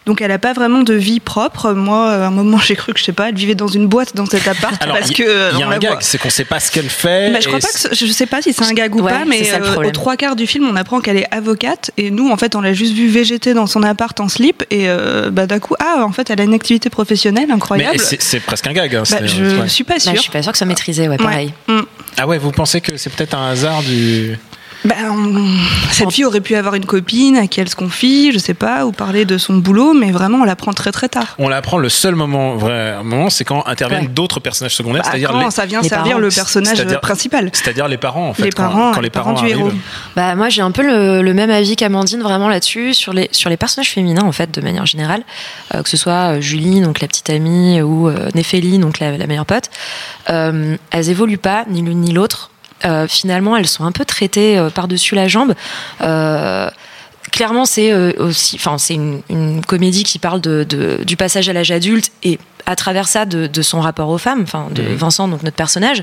Donc, 0.07 0.23
elle 0.23 0.29
n'a 0.29 0.39
pas 0.39 0.55
vraiment 0.55 0.81
de 0.83 0.95
vie 0.95 1.21
propre. 1.21 1.73
Moi, 1.73 2.11
à 2.11 2.27
un 2.27 2.31
moment, 2.31 2.59
j'ai 2.67 2.75
cru 2.75 2.95
que 2.95 2.99
je 2.99 3.05
sais 3.05 3.13
pas, 3.13 3.29
elle 3.29 3.35
vivait 3.35 3.55
dans 3.55 3.69
une 3.69 3.87
boîte 3.87 4.17
dans 4.17 4.25
cet 4.27 4.49
appart 4.49 4.83
alors 4.83 4.97
parce 4.97 5.11
il 5.11 5.15
que 5.17 5.23
y, 5.23 5.27
euh, 5.27 5.51
il 5.53 5.59
y 5.61 5.63
a 5.63 5.67
on 5.67 5.69
un 5.69 5.73
la 5.75 5.79
gag 5.79 5.99
c'est 6.01 6.17
qu'on 6.19 6.31
sait 6.31 6.47
pas 6.47 6.59
ce 6.59 6.71
qu'elle 6.71 6.89
fait 6.89 7.31
Bah, 7.33 7.39
je 7.41 7.47
crois 7.49 7.59
pas 7.61 7.69
que 7.69 7.95
je 7.95 8.07
sais 8.07 8.27
pas 8.27 8.41
si 8.41 8.53
c'est 8.55 8.65
un 8.65 8.73
gag 8.73 8.95
ou 8.97 9.03
Ouais, 9.03 9.13
pas, 9.13 9.25
mais 9.27 9.43
euh, 9.53 9.77
aux 9.87 9.91
trois 9.91 10.17
quarts 10.17 10.37
du 10.37 10.47
film, 10.47 10.67
on 10.67 10.75
apprend 10.75 11.01
qu'elle 11.01 11.19
est 11.19 11.33
avocate 11.33 11.91
et 11.99 12.11
nous, 12.11 12.31
en 12.31 12.37
fait, 12.39 12.57
on 12.57 12.61
l'a 12.63 12.73
juste 12.73 12.95
vue 12.95 13.09
végéter 13.09 13.53
dans 13.55 13.67
son 13.67 13.83
appart 13.83 14.19
en 14.21 14.29
slip 14.29 14.65
et 14.71 14.89
euh, 14.89 15.31
bah, 15.31 15.47
d'un 15.47 15.59
coup, 15.61 15.75
ah, 15.79 16.03
en 16.03 16.13
fait, 16.13 16.31
elle 16.31 16.41
a 16.41 16.45
une 16.45 16.55
activité 16.55 16.89
professionnelle 16.89 17.51
incroyable. 17.51 17.99
c'est 18.01 18.41
presque 18.41 18.67
un 18.67 18.73
gag 18.73 18.95
hein, 18.97 19.03
Bah, 19.11 19.19
je 19.27 19.61
ouais. 19.61 19.69
suis 19.69 19.85
pas 19.85 19.95
Bah, 19.95 20.01
sûre. 20.01 20.13
je 20.17 20.21
suis 20.23 20.31
pas 20.31 20.43
sûre 20.43 20.53
que 20.53 20.59
ça 20.59 20.65
maîtrisait, 20.65 21.09
ouais, 21.09 21.19
pareil. 21.19 21.53
Ouais. 21.69 21.75
Mm. 21.75 21.83
ah 22.17 22.27
ouais 22.27 22.39
vous 22.39 22.53
pensez 22.53 22.81
que 22.81 22.97
c'est 22.97 23.11
peut-être 23.13 23.35
un 23.35 23.51
hasard 23.51 23.83
du 23.83 24.39
Ben, 24.89 25.11
on- 25.11 25.57
cette 25.93 26.11
fille 26.13 26.25
aurait 26.25 26.41
pu 26.41 26.55
avoir 26.55 26.75
une 26.75 26.87
copine 26.87 27.37
à 27.37 27.47
qui 27.47 27.61
elle 27.61 27.69
se 27.69 27.77
confie, 27.77 28.33
je 28.33 28.39
sais 28.39 28.55
pas, 28.55 28.87
ou 28.87 28.93
parler 28.93 29.25
de 29.25 29.37
son 29.39 29.55
boulot, 29.59 29.93
mais 29.93 30.11
vraiment 30.11 30.39
on 30.39 30.45
l'apprend 30.45 30.73
très 30.73 30.93
très 30.93 31.09
tard. 31.09 31.35
on 31.39 31.49
l'apprend 31.49 31.79
le 31.79 31.89
seul 31.89 32.15
moment 32.15 32.57
vrai 32.57 32.97
moment 33.03 33.29
c'est 33.31 33.45
quand 33.45 33.67
interviennent 33.67 34.03
Ouais. 34.03 34.09
d'autres 34.09 34.41
personnages 34.41 34.75
secondaires 34.75 35.03
Bah, 35.03 35.09
c'est-à-dire 35.11 35.31
quand 35.31 35.45
les 35.45 35.51
ça 35.51 35.67
vient 35.67 35.81
les 35.83 35.89
servir 35.89 36.13
parents. 36.13 36.21
le 36.21 36.29
personnage 36.31 36.77
C'est-à-dire- 36.77 37.01
principal. 37.01 37.51
c'est-à-dire 37.53 37.89
les 37.89 37.97
parents 37.99 38.29
en 38.29 38.35
fait 38.35 38.45
Les 38.45 38.51
quand, 38.51 38.63
parents, 38.65 38.93
quand 38.93 39.01
les 39.01 39.07
les 39.07 39.11
parents, 39.11 39.35
parents 39.35 39.47
du 39.47 39.53
arrivent 39.53 39.67
héros. 39.67 39.73
Bah 40.17 40.35
moi 40.35 40.49
j'ai 40.49 40.63
un 40.63 40.71
peu 40.71 40.83
le, 40.83 41.23
le 41.23 41.35
même 41.35 41.51
avis 41.51 41.77
qu'Amandine 41.77 42.23
vraiment 42.23 42.49
là-dessus 42.49 42.95
sur 42.95 43.13
les 43.13 43.29
sur 43.33 43.51
les 43.51 43.57
personnages 43.57 43.91
féminins 43.91 44.25
en 44.25 44.33
fait 44.33 44.51
de 44.55 44.61
manière 44.61 44.87
générale 44.87 45.23
Euh, 45.75 45.83
que 45.83 45.89
ce 45.91 45.97
soit 45.99 46.37
euh, 46.37 46.41
Julie 46.41 46.81
donc 46.81 47.01
la 47.01 47.09
petite 47.09 47.29
amie 47.31 47.83
ou 47.83 48.09
euh, 48.09 48.29
Néphélie 48.35 48.79
donc 48.79 48.99
la, 49.01 49.17
la 49.19 49.27
meilleure 49.27 49.45
pote 49.47 49.69
euh, 50.31 50.77
elles 50.91 51.11
évoluent 51.11 51.37
pas 51.39 51.65
ni 51.69 51.83
l'une 51.83 52.01
ni 52.01 52.13
l'autre 52.13 52.51
finalement 53.09 53.57
elles 53.57 53.67
sont 53.69 53.85
un 53.85 53.93
peu 53.93 54.05
traitées 54.05 54.57
euh, 54.59 54.71
par-dessus 54.71 55.15
la 55.15 55.29
jambe 55.29 55.55
Euh, 56.01 56.71
clairement 57.33 57.67
c'est 57.67 57.93
euh, 57.93 58.13
aussi 58.19 58.57
enfin 58.57 58.79
c'est 58.79 58.95
une, 58.95 59.21
une 59.29 59.65
comédie 59.65 60.03
qui 60.05 60.19
parle 60.19 60.41
de, 60.41 60.65
de- 60.65 61.03
du 61.05 61.17
passage 61.17 61.49
à 61.49 61.53
l'âge 61.53 61.71
adulte 61.71 62.11
et 62.23 62.39
à 62.65 62.75
travers 62.77 63.07
ça 63.09 63.25
de, 63.27 63.47
de 63.47 63.63
son 63.63 63.81
rapport 63.81 64.09
aux 64.09 64.19
femmes 64.19 64.43
enfin 64.43 64.69
de 64.71 64.83
Mhm. 64.83 64.95
Vincent 64.95 65.29
donc 65.29 65.43
notre 65.43 65.57
personnage 65.57 66.03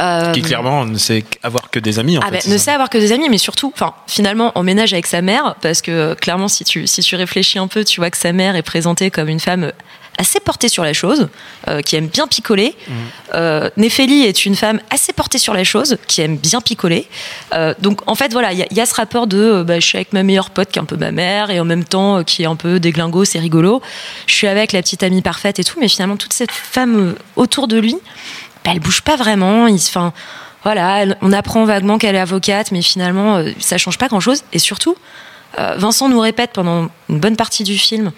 Euh, 0.00 0.32
qui 0.32 0.42
clairement 0.42 0.84
ne 0.84 0.96
sait 0.98 1.24
avoir 1.42 1.70
que 1.70 1.78
des 1.80 1.98
amis 1.98 2.18
en 2.18 2.22
ah 2.22 2.26
fait 2.30 2.44
ben, 2.46 2.52
ne 2.52 2.58
ça. 2.58 2.64
sait 2.64 2.70
avoir 2.72 2.88
que 2.90 2.98
des 2.98 3.10
amis, 3.12 3.28
mais 3.28 3.38
surtout, 3.38 3.72
enfin, 3.74 3.94
finalement, 4.06 4.52
emménage 4.56 4.92
avec 4.92 5.06
sa 5.08 5.22
mère, 5.22 5.56
parce 5.60 5.82
que 5.82 5.90
euh, 5.90 6.14
clairement, 6.14 6.46
si 6.46 6.62
tu, 6.64 6.86
si 6.86 7.00
tu 7.02 7.16
réfléchis 7.16 7.58
un 7.58 7.66
peu, 7.66 7.82
tu 7.84 8.00
vois 8.00 8.10
que 8.10 8.16
sa 8.16 8.32
mère 8.32 8.54
est 8.54 8.62
présentée 8.62 9.10
comme 9.10 9.28
une 9.28 9.40
femme 9.40 9.72
assez 10.20 10.40
portée 10.40 10.68
sur 10.68 10.82
la 10.84 10.92
chose, 10.92 11.28
euh, 11.68 11.80
qui 11.80 11.94
aime 11.96 12.08
bien 12.08 12.26
picoler. 12.26 12.74
Mhm. 12.88 12.94
Euh, 13.34 13.70
Néphélie 13.76 14.24
est 14.24 14.44
une 14.44 14.56
femme 14.56 14.80
assez 14.90 15.12
portée 15.12 15.38
sur 15.38 15.54
la 15.54 15.62
chose, 15.64 15.96
qui 16.08 16.20
aime 16.20 16.36
bien 16.36 16.60
picoler. 16.60 17.06
Euh, 17.54 17.72
donc, 17.78 18.00
en 18.08 18.14
fait, 18.16 18.32
voilà, 18.32 18.52
il 18.52 18.58
y, 18.58 18.62
a- 18.62 18.66
il 18.70 18.76
y 18.76 18.80
a 18.80 18.86
ce 18.86 18.94
rapport 18.94 19.26
de 19.28 19.62
bah, 19.62 19.78
je 19.78 19.86
suis 19.86 19.96
avec 19.96 20.12
ma 20.12 20.24
meilleure 20.24 20.50
pote, 20.50 20.70
qui 20.70 20.78
est 20.78 20.82
un 20.82 20.86
peu 20.86 20.96
ma 20.96 21.12
mère, 21.12 21.50
et 21.50 21.60
en 21.60 21.64
même 21.64 21.84
temps, 21.84 22.24
qui 22.24 22.42
est 22.42 22.46
un 22.46 22.56
peu 22.56 22.80
déglingo, 22.80 23.24
c'est 23.24 23.38
rigolo. 23.38 23.80
Je 24.26 24.34
suis 24.34 24.48
avec 24.48 24.72
la 24.72 24.82
petite 24.82 25.02
amie 25.04 25.22
parfaite 25.22 25.58
et 25.60 25.64
tout, 25.64 25.78
mais 25.80 25.88
finalement, 25.88 26.16
toute 26.16 26.32
cette 26.32 26.50
femme 26.52 27.14
autour 27.36 27.68
de 27.68 27.78
lui, 27.78 27.94
bah, 28.64 28.72
elle 28.74 28.80
bouge 28.80 29.02
pas 29.02 29.14
vraiment. 29.16 29.68
Il, 29.68 29.78
voilà, 30.64 31.04
on 31.22 31.32
apprend 31.32 31.64
vaguement 31.64 31.96
qu'elle 31.98 32.16
est 32.16 32.20
avocate, 32.20 32.72
mais 32.72 32.82
finalement, 32.82 33.42
ça 33.60 33.78
change 33.78 33.96
pas 33.98 34.08
grand-chose. 34.08 34.42
Et 34.52 34.58
surtout, 34.58 34.96
Vincent 35.56 36.08
nous 36.08 36.18
répète 36.20 36.50
pendant 36.52 36.88
une 37.08 37.20
bonne 37.20 37.36
partie 37.36 37.62
du 37.64 37.78
film 37.78 38.10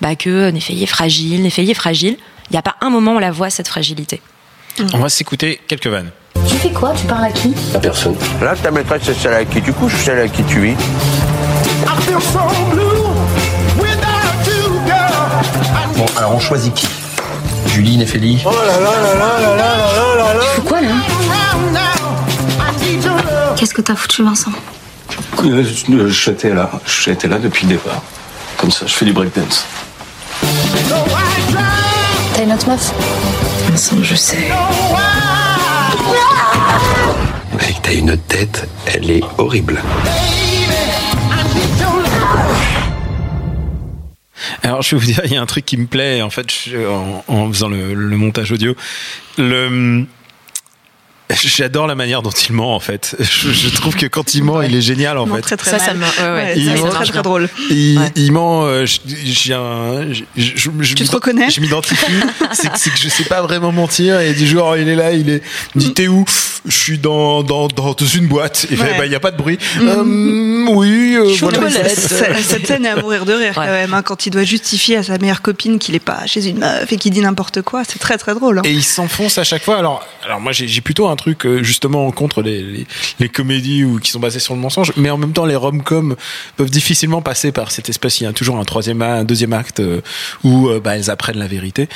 bah, 0.00 0.16
que 0.16 0.50
Néphélie 0.50 0.84
est 0.84 0.86
fragile, 0.86 1.42
Néphélie 1.42 1.72
est 1.72 1.74
fragile. 1.74 2.16
Il 2.50 2.54
n'y 2.54 2.58
a 2.58 2.62
pas 2.62 2.76
un 2.80 2.90
moment 2.90 3.12
où 3.12 3.16
on 3.16 3.20
la 3.20 3.30
voit 3.30 3.50
cette 3.50 3.68
fragilité. 3.68 4.20
on 4.92 4.98
va 4.98 5.08
s'écouter 5.08 5.60
quelques 5.68 5.86
vannes 5.86 6.10
Tu 6.48 6.56
fais 6.56 6.70
quoi? 6.70 6.92
Tu 6.98 7.06
parles 7.06 7.24
à 7.26 7.30
qui? 7.30 7.54
La 7.72 7.78
personne. 7.80 8.16
Là, 8.42 8.54
ta 8.56 8.70
maîtresse, 8.70 9.02
c'est 9.04 9.14
celle 9.14 9.34
avec 9.34 9.50
qui 9.50 9.62
tu 9.62 9.72
couches 9.72 9.94
ou 9.94 9.98
celle 9.98 10.18
avec 10.18 10.32
qui 10.32 10.42
tu 10.44 10.60
vis 10.60 10.74
Bon, 15.96 16.06
alors 16.16 16.34
on 16.34 16.40
choisit 16.40 16.72
qui? 16.74 16.88
Julie, 17.66 17.96
Néphélie? 17.96 18.38
Tu 18.38 18.44
fais 18.44 20.62
quoi 20.62 20.80
là? 20.80 20.88
Qu'est-ce 23.56 23.74
que 23.74 23.82
t'as 23.82 23.94
foutu 23.94 24.22
Vincent? 24.22 24.52
Euh, 25.44 25.62
je- 25.64 26.08
J'étais 26.08 26.54
là, 26.54 26.70
j'étais 26.86 27.28
là 27.28 27.38
depuis 27.38 27.66
le 27.66 27.72
départ. 27.74 28.00
Comme 28.56 28.70
ça, 28.70 28.86
je 28.86 28.94
fais 28.94 29.04
du 29.04 29.12
breakdance. 29.12 29.66
T'as 32.34 32.42
une 32.42 32.52
autre 32.52 32.68
meuf 32.68 32.92
Vincent, 33.68 33.96
je 34.02 34.14
sais. 34.16 34.48
Mec, 37.56 37.76
t'as 37.82 37.92
une 37.94 38.16
tête, 38.16 38.68
elle 38.86 39.10
est 39.10 39.22
horrible. 39.38 39.80
Alors, 44.62 44.82
je 44.82 44.94
vais 44.96 45.00
vous 45.00 45.06
dire, 45.06 45.20
il 45.24 45.32
y 45.32 45.36
a 45.36 45.42
un 45.42 45.46
truc 45.46 45.64
qui 45.64 45.76
me 45.76 45.86
plaît, 45.86 46.22
en 46.22 46.30
fait, 46.30 46.46
je- 46.50 46.86
en, 46.88 47.24
en 47.28 47.48
faisant 47.52 47.68
le, 47.68 47.94
le 47.94 48.16
montage 48.16 48.50
audio. 48.52 48.74
Le, 49.38 50.04
j'adore 51.48 51.86
la 51.86 51.94
manière 51.94 52.22
dont 52.22 52.30
il 52.30 52.52
ment, 52.54 52.74
en 52.74 52.80
fait. 52.80 53.16
Je, 53.20 53.50
je 53.50 53.68
trouve 53.70 53.94
que 53.96 54.06
quand 54.06 54.34
il 54.34 54.44
ment, 54.44 54.62
il 54.62 54.74
est 54.74 54.80
génial, 54.80 55.18
en 55.18 55.26
Non, 55.26 55.36
fait. 55.36 55.40
très 55.42 55.56
très 55.56 55.78
Ça, 55.78 55.94
mal. 55.94 56.08
ça 56.16 56.34
ouais, 56.34 56.42
ouais, 56.54 56.54
ça, 56.64 56.72
c'est 56.76 56.82
ça 56.82 56.88
très 56.88 57.04
très 57.06 57.22
drôle. 57.22 57.48
Il, 57.70 57.98
Ouais. 57.98 58.12
il 58.16 58.32
ment. 58.32 58.64
euh, 58.64 58.86
je- 58.86 58.98
j'ai 59.06 59.54
un- 59.54 60.12
je- 60.12 60.22
je- 60.36 60.70
je 60.80 60.94
Tu 60.94 61.04
te 61.04 61.10
reconnais 61.12 61.50
Je 61.50 61.60
m'identifie. 61.60 62.04
c'est, 62.52 62.68
que- 62.70 62.78
c'est 62.78 62.90
que 62.90 62.98
je 62.98 63.08
sais 63.08 63.24
pas 63.24 63.42
vraiment 63.42 63.72
mentir. 63.72 64.20
Et 64.20 64.32
du 64.34 64.46
jour, 64.46 64.76
il 64.76 64.88
est 64.88 64.96
là, 64.96 65.12
il 65.12 65.28
est. 65.30 65.42
Il 65.74 65.80
dit 65.80 65.92
T'es 65.94 66.08
où? 66.08 66.24
Je 66.66 66.76
suis 66.76 66.98
dans, 66.98 67.42
dans, 67.42 67.68
dans 67.68 67.94
une 68.14 68.26
boîte. 68.26 68.66
Il 68.70 68.76
fait 68.76 68.82
Ouais. 68.82 68.98
Bah, 68.98 69.06
il 69.06 69.12
y 69.12 69.14
a 69.14 69.20
pas 69.20 69.30
de 69.30 69.36
bruit. 69.38 69.58
Euh, 69.80 70.02
oui. 70.68 71.16
euh, 71.16 71.32
voilà. 71.40 71.70
Cette, 71.70 71.98
cette 72.42 72.66
scène 72.66 72.84
est 72.84 72.90
à 72.90 72.96
mourir 72.96 73.24
de 73.24 73.32
rire 73.32 73.48
Ouais. 73.56 73.66
quand 73.66 73.72
même, 73.72 73.94
hein, 73.94 74.02
quand 74.02 74.26
il 74.26 74.30
doit 74.30 74.44
justifier 74.44 74.96
à 74.98 75.02
sa 75.02 75.16
meilleure 75.18 75.40
copine 75.42 75.78
qu'il 75.78 75.94
est 75.94 75.98
pas 76.00 76.26
chez 76.26 76.46
une 76.46 76.58
meuf 76.58 76.92
et 76.92 76.96
qu'il 76.96 77.12
dit 77.12 77.20
n'importe 77.22 77.62
quoi, 77.62 77.82
c'est 77.88 77.98
très 77.98 78.18
très 78.18 78.34
drôle. 78.34 78.58
hein. 78.58 78.62
Et 78.64 78.72
il 78.72 78.84
s'enfonce 78.84 79.38
à 79.38 79.44
chaque 79.44 79.64
fois. 79.64 79.78
Alors, 79.78 80.06
alors 80.24 80.40
moi, 80.40 80.52
j'ai 80.52 80.80
plutôt 80.82 81.08
un 81.08 81.16
truc 81.16 81.29
euh, 81.44 81.62
justement 81.62 82.10
contre 82.12 82.42
les, 82.42 82.86
comédies 83.32 83.84
ou 83.84 83.98
qui 83.98 84.10
sont 84.10 84.20
basées 84.20 84.40
sur 84.40 84.54
le 84.54 84.60
mensonge, 84.60 84.92
mais 84.96 85.10
en 85.10 85.18
même 85.18 85.32
temps, 85.32 85.46
les 85.46 85.56
rom-coms 85.56 86.16
peuvent 86.56 86.70
difficilement 86.70 87.22
passer 87.22 87.52
par 87.52 87.70
cette 87.70 87.88
espèce. 87.88 88.20
Il 88.20 88.24
y 88.24 88.26
a 88.26 88.32
toujours 88.32 88.58
un 88.58 88.64
troisième, 88.64 89.02
un 89.02 89.24
deuxième 89.24 89.52
acte 89.52 89.80
euh, 89.80 90.00
où 90.42 90.68
euh, 90.68 90.80
bah, 90.80 90.96
elles 90.96 91.10
apprennent 91.10 91.38
la 91.38 91.46
vérité. 91.46 91.88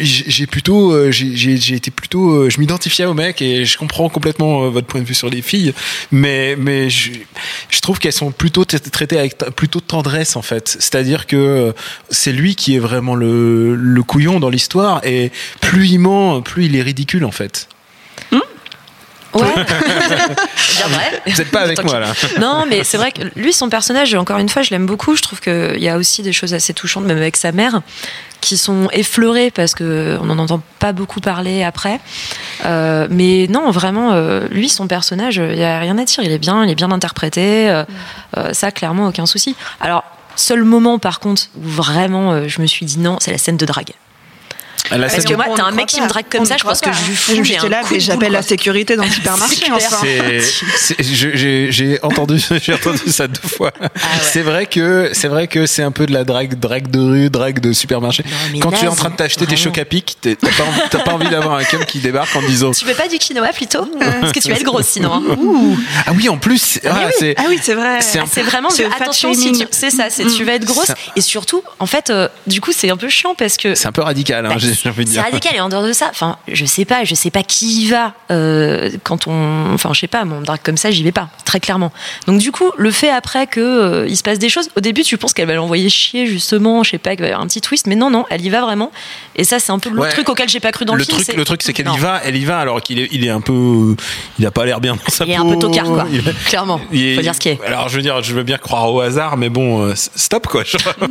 J'ai 0.00 0.48
plutôt, 0.48 1.12
j'ai, 1.12 1.72
été 1.72 1.92
plutôt, 1.92 2.50
je 2.50 2.58
m'identifiais 2.58 3.04
au 3.04 3.14
mec 3.14 3.40
et 3.40 3.64
je 3.64 3.78
comprends 3.78 4.08
complètement 4.08 4.68
votre 4.68 4.88
point 4.88 5.00
de 5.00 5.06
vue 5.06 5.14
sur 5.14 5.30
les 5.30 5.42
filles, 5.42 5.74
mais 6.10 6.56
mais 6.58 6.90
je, 6.90 7.20
trouve 7.80 8.00
qu'elles 8.00 8.12
sont 8.12 8.32
plutôt 8.32 8.64
traitées 8.64 9.16
avec 9.16 9.38
plutôt 9.54 9.78
de 9.78 9.84
tendresse 9.84 10.34
en 10.34 10.42
fait. 10.42 10.66
C'est-à-dire 10.66 11.28
que 11.28 11.72
c'est 12.10 12.32
lui 12.32 12.56
qui 12.56 12.74
est 12.74 12.80
vraiment 12.80 13.14
le, 13.14 13.76
le 13.76 14.02
couillon 14.02 14.40
dans 14.40 14.50
l'histoire 14.50 15.00
et 15.04 15.30
plus 15.60 15.88
il 15.90 16.00
ment, 16.00 16.42
plus 16.42 16.66
il 16.66 16.76
est 16.76 16.82
ridicule 16.82 17.24
en 17.24 17.30
fait. 17.30 17.68
Ouais. 19.34 19.42
Bien 19.64 20.86
vrai. 20.88 21.22
Vous 21.26 21.40
êtes 21.40 21.50
pas 21.50 21.60
avec 21.60 21.82
moi 21.84 21.98
là. 22.00 22.12
Non, 22.40 22.64
mais 22.68 22.84
c'est 22.84 22.96
vrai 22.96 23.12
que 23.12 23.22
lui, 23.36 23.52
son 23.52 23.68
personnage, 23.68 24.14
encore 24.14 24.38
une 24.38 24.48
fois, 24.48 24.62
je 24.62 24.70
l'aime 24.70 24.86
beaucoup. 24.86 25.16
Je 25.16 25.22
trouve 25.22 25.40
qu'il 25.40 25.78
y 25.78 25.88
a 25.88 25.96
aussi 25.96 26.22
des 26.22 26.32
choses 26.32 26.54
assez 26.54 26.72
touchantes, 26.74 27.04
même 27.04 27.18
avec 27.18 27.36
sa 27.36 27.52
mère, 27.52 27.82
qui 28.40 28.56
sont 28.56 28.88
effleurées 28.92 29.50
parce 29.50 29.74
qu'on 29.74 30.24
n'en 30.24 30.38
entend 30.38 30.62
pas 30.78 30.92
beaucoup 30.92 31.20
parler 31.20 31.62
après. 31.62 32.00
Euh, 32.64 33.06
mais 33.10 33.46
non, 33.48 33.70
vraiment, 33.70 34.12
euh, 34.12 34.46
lui, 34.50 34.68
son 34.68 34.86
personnage, 34.86 35.36
il 35.36 35.56
n'y 35.56 35.64
a 35.64 35.78
rien 35.78 35.98
à 35.98 36.04
dire. 36.04 36.20
Il 36.22 36.32
est 36.32 36.38
bien, 36.38 36.64
il 36.64 36.70
est 36.70 36.76
bien 36.76 36.90
interprété. 36.90 37.68
euh, 37.70 37.84
ça, 38.52 38.70
clairement, 38.70 39.08
aucun 39.08 39.26
souci. 39.26 39.56
Alors, 39.80 40.04
seul 40.36 40.64
moment, 40.64 40.98
par 40.98 41.20
contre, 41.20 41.42
où 41.56 41.68
vraiment 41.68 42.48
je 42.48 42.62
me 42.62 42.66
suis 42.66 42.86
dit 42.86 42.98
non, 42.98 43.18
c'est 43.20 43.32
la 43.32 43.38
scène 43.38 43.56
de 43.56 43.66
drague. 43.66 43.92
Parce 45.08 45.24
que 45.24 45.34
moi, 45.34 45.46
t'as 45.56 45.64
un 45.64 45.70
mec 45.72 45.86
qui 45.86 46.00
me 46.00 46.08
drague 46.08 46.26
comme 46.30 46.44
ça, 46.46 46.56
je 46.56 46.64
pense 46.64 46.80
que 46.80 46.90
je 46.92 47.04
lui 47.10 47.16
fous. 47.16 47.44
J'étais 47.44 47.68
là, 47.68 47.80
mais 47.90 48.00
j'appelle 48.00 48.32
la 48.32 48.42
sécurité 48.42 48.96
dans 48.96 49.04
le 49.04 49.10
supermarché. 49.48 49.56
Je- 50.98 51.68
j'ai, 51.70 51.98
entendu, 52.02 52.38
j'ai 52.62 52.74
entendu 52.74 53.10
ça 53.10 53.26
deux 53.28 53.40
fois. 53.48 53.72
Ah 53.80 53.88
C'est 54.22 54.42
vrai 54.42 54.66
que, 54.66 55.10
c'est 55.12 55.28
vrai 55.28 55.46
que 55.46 55.66
c'est 55.66 55.82
un 55.82 55.90
peu 55.90 56.06
de 56.06 56.12
la 56.12 56.24
drague, 56.24 56.58
drague 56.58 56.90
de 56.90 57.00
rue, 57.00 57.30
drague 57.30 57.60
de 57.60 57.72
supermarché. 57.72 58.24
Quand 58.60 58.70
tu 58.72 58.84
es 58.84 58.88
en 58.88 58.94
train 58.94 59.10
de 59.10 59.16
t'acheter 59.16 59.46
tes 59.46 59.56
chocs 59.56 59.78
à 59.78 59.84
pic, 59.84 60.16
t'as 60.20 60.98
pas, 60.98 61.12
envie- 61.12 61.28
d'avoir 61.28 61.56
un 61.56 61.64
cum 61.64 61.84
qui 61.84 61.98
débarque 61.98 62.34
en 62.36 62.42
disant. 62.42 62.70
Tu 62.72 62.84
veux 62.84 62.94
pas 62.94 63.08
du 63.08 63.18
quinoa 63.18 63.48
plutôt 63.52 63.84
Parce 64.20 64.32
que 64.32 64.40
tu 64.40 64.48
vas 64.50 64.56
être 64.56 64.62
grosse 64.64 64.86
sinon. 64.86 65.12
hein. 65.14 65.22
Ah 66.06 66.12
oui, 66.14 66.28
en 66.28 66.38
plus, 66.38 66.58
c'est- 66.58 66.86
ah, 66.86 67.08
c'est, 67.18 67.34
Ah 67.38 67.44
oui, 67.48 67.58
c'est 67.62 67.74
vrai. 67.74 68.00
C'est 68.00 68.42
vraiment 68.42 68.68
attention 69.02 69.34
si 69.34 69.66
c'est 69.70 69.90
ça 69.90 70.04
c'est 70.10 70.24
tu 70.26 70.44
vas 70.44 70.52
être 70.54 70.64
grosse 70.64 70.92
et 71.16 71.20
surtout 71.20 71.62
en 71.78 71.86
fait 71.86 72.10
euh, 72.10 72.28
du 72.46 72.60
coup 72.60 72.72
c'est 72.72 72.90
un 72.90 72.96
peu 72.96 73.08
chiant 73.08 73.34
parce 73.34 73.56
que 73.56 73.74
c'est 73.74 73.86
un 73.88 73.92
peu 73.92 74.02
radical, 74.02 74.44
hein, 74.46 74.50
c'est 74.82 75.20
radical 75.20 75.54
et 75.56 75.60
en 75.60 75.68
dehors 75.68 75.82
de 75.84 75.92
ça 75.92 76.08
enfin 76.10 76.36
je 76.48 76.64
sais 76.64 76.84
pas 76.84 77.04
je 77.04 77.14
sais 77.14 77.30
pas 77.30 77.42
qui 77.42 77.82
y 77.84 77.88
va 77.88 78.14
euh, 78.30 78.90
quand 79.04 79.26
on 79.26 79.72
enfin 79.74 79.90
je 79.92 80.00
sais 80.00 80.06
pas 80.06 80.24
mon 80.24 80.40
drague 80.40 80.60
comme 80.62 80.76
ça 80.76 80.90
j'y 80.90 81.02
vais 81.02 81.12
pas 81.12 81.28
très 81.44 81.60
clairement. 81.60 81.92
Donc 82.26 82.38
du 82.40 82.52
coup 82.52 82.70
le 82.76 82.90
fait 82.90 83.10
après 83.10 83.46
que 83.46 83.60
euh, 83.60 84.06
il 84.08 84.16
se 84.16 84.22
passe 84.22 84.38
des 84.38 84.48
choses 84.48 84.68
au 84.76 84.80
début 84.80 85.02
tu 85.02 85.16
penses 85.18 85.32
qu'elle 85.34 85.48
va 85.48 85.54
l'envoyer 85.54 85.88
chier 85.88 86.26
justement 86.26 86.82
je 86.82 86.90
sais 86.90 86.98
pas 86.98 87.10
qu'il 87.10 87.20
va 87.20 87.26
y 87.26 87.30
avoir 87.30 87.42
un 87.44 87.48
petit 87.48 87.60
twist 87.60 87.86
mais 87.86 87.94
non 87.96 88.10
non 88.10 88.24
elle 88.30 88.44
y 88.44 88.50
va 88.50 88.60
vraiment. 88.60 88.90
Et 89.36 89.44
ça 89.44 89.58
c'est 89.58 89.72
un 89.72 89.78
peu 89.78 89.90
le 89.90 89.98
Ouais. 89.98 90.10
truc 90.10 90.28
auquel 90.28 90.48
j'ai 90.48 90.60
pas 90.60 90.70
cru 90.72 90.84
dans 90.84 90.94
le, 90.94 91.00
le 91.00 91.04
film 91.04 91.22
truc, 91.22 91.36
le 91.36 91.44
truc, 91.44 91.62
c'est 91.62 91.72
qu'elle 91.72 91.88
y 91.92 91.98
va, 91.98 92.20
elle 92.24 92.36
y 92.36 92.44
va, 92.44 92.58
alors 92.60 92.80
qu'il 92.82 92.98
est, 93.00 93.08
il 93.10 93.24
est 93.24 93.30
un 93.30 93.40
peu, 93.40 93.96
il 94.38 94.46
a 94.46 94.50
pas 94.50 94.64
l'air 94.64 94.80
bien 94.80 94.94
dans 94.94 95.00
sa 95.12 95.24
il 95.24 95.32
est 95.32 95.36
peau. 95.36 95.48
un 95.48 95.52
peu 95.54 95.58
tocard 95.58 95.84
quoi. 95.86 96.06
Il 96.12 96.22
clairement. 96.46 96.80
il 96.92 97.16
faut 97.16 97.22
dire 97.22 97.34
ce 97.34 97.40
qui 97.40 97.48
est. 97.50 97.58
Alors, 97.66 97.88
je 97.88 97.96
veux 97.96 98.02
dire, 98.02 98.22
je 98.22 98.32
veux 98.34 98.42
bien 98.44 98.58
croire 98.58 98.92
au 98.92 99.00
hasard, 99.00 99.36
mais 99.36 99.48
bon, 99.48 99.82
euh, 99.86 99.94
stop 99.96 100.46
quoi. 100.46 100.62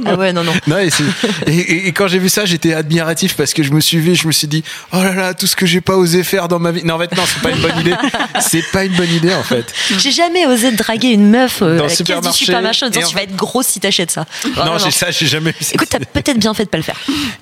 ah 0.06 0.16
ouais 0.16 0.32
non 0.34 0.44
non. 0.44 0.54
Non, 0.68 0.78
et, 0.78 0.90
c'est- 0.90 1.04
et- 1.48 1.52
et- 1.54 1.88
et 1.88 1.92
quand 1.94 2.08
j'ai 2.08 2.20
vu 2.20 2.30
ça, 2.30 2.46
j'étais 2.46 2.74
admiratif 2.74 3.36
parce 3.36 3.47
que 3.54 3.64
je 3.64 3.72
me 3.72 3.80
suis 3.80 3.98
vu, 4.00 4.16
je 4.16 4.28
me 4.28 4.32
suis 4.32 4.48
dit, 4.48 4.64
oh 4.94 4.98
là 5.04 5.14
là, 5.14 5.34
tout 5.34 5.48
ce 5.48 5.56
que 5.56 5.66
j'ai 5.66 5.82
pas 5.82 5.96
osé 5.96 6.24
faire 6.24 6.48
dans 6.48 6.60
ma 6.60 6.72
vie. 6.72 6.84
Non, 6.84 6.96
en 6.96 7.00
fait, 7.00 7.16
non, 7.16 7.24
c'est 7.26 7.42
pas 7.42 7.52
une 7.52 7.62
bonne 7.62 7.80
idée. 7.80 7.96
C'est 8.40 8.64
pas 8.72 8.84
une 8.86 8.94
bonne 8.94 9.12
idée, 9.12 9.34
en 9.34 9.44
fait. 9.44 9.66
J'ai 9.98 10.12
jamais 10.12 10.46
osé 10.46 10.72
draguer 10.72 11.10
une 11.10 11.30
meuf 11.30 11.62
euh, 11.62 11.78
Dans 11.78 11.86
à 11.86 11.88
le 11.88 11.92
la 11.92 11.96
caisse 12.22 12.22
du 12.32 12.32
supermarché, 12.46 12.86
en 12.86 12.90
disant 12.90 13.08
tu 13.08 13.16
vas 13.16 13.24
être 13.24 13.36
grosse 13.36 13.68
si 13.68 13.80
t'achètes 13.80 14.12
ça. 14.12 14.26
Non, 14.56 14.78
j'ai 14.78 14.92
ça, 14.92 15.12
j'ai 15.12 15.28
jamais 15.28 15.52
vu 15.52 15.58
ça. 15.64 15.72
Écoute, 15.76 15.88
t'as 15.90 16.00
peut-être 16.00 16.40
bien 16.40 16.54
fait 16.54 16.66
de 16.66 16.70
pas 16.70 16.78
le 16.78 16.84
faire. 16.84 16.98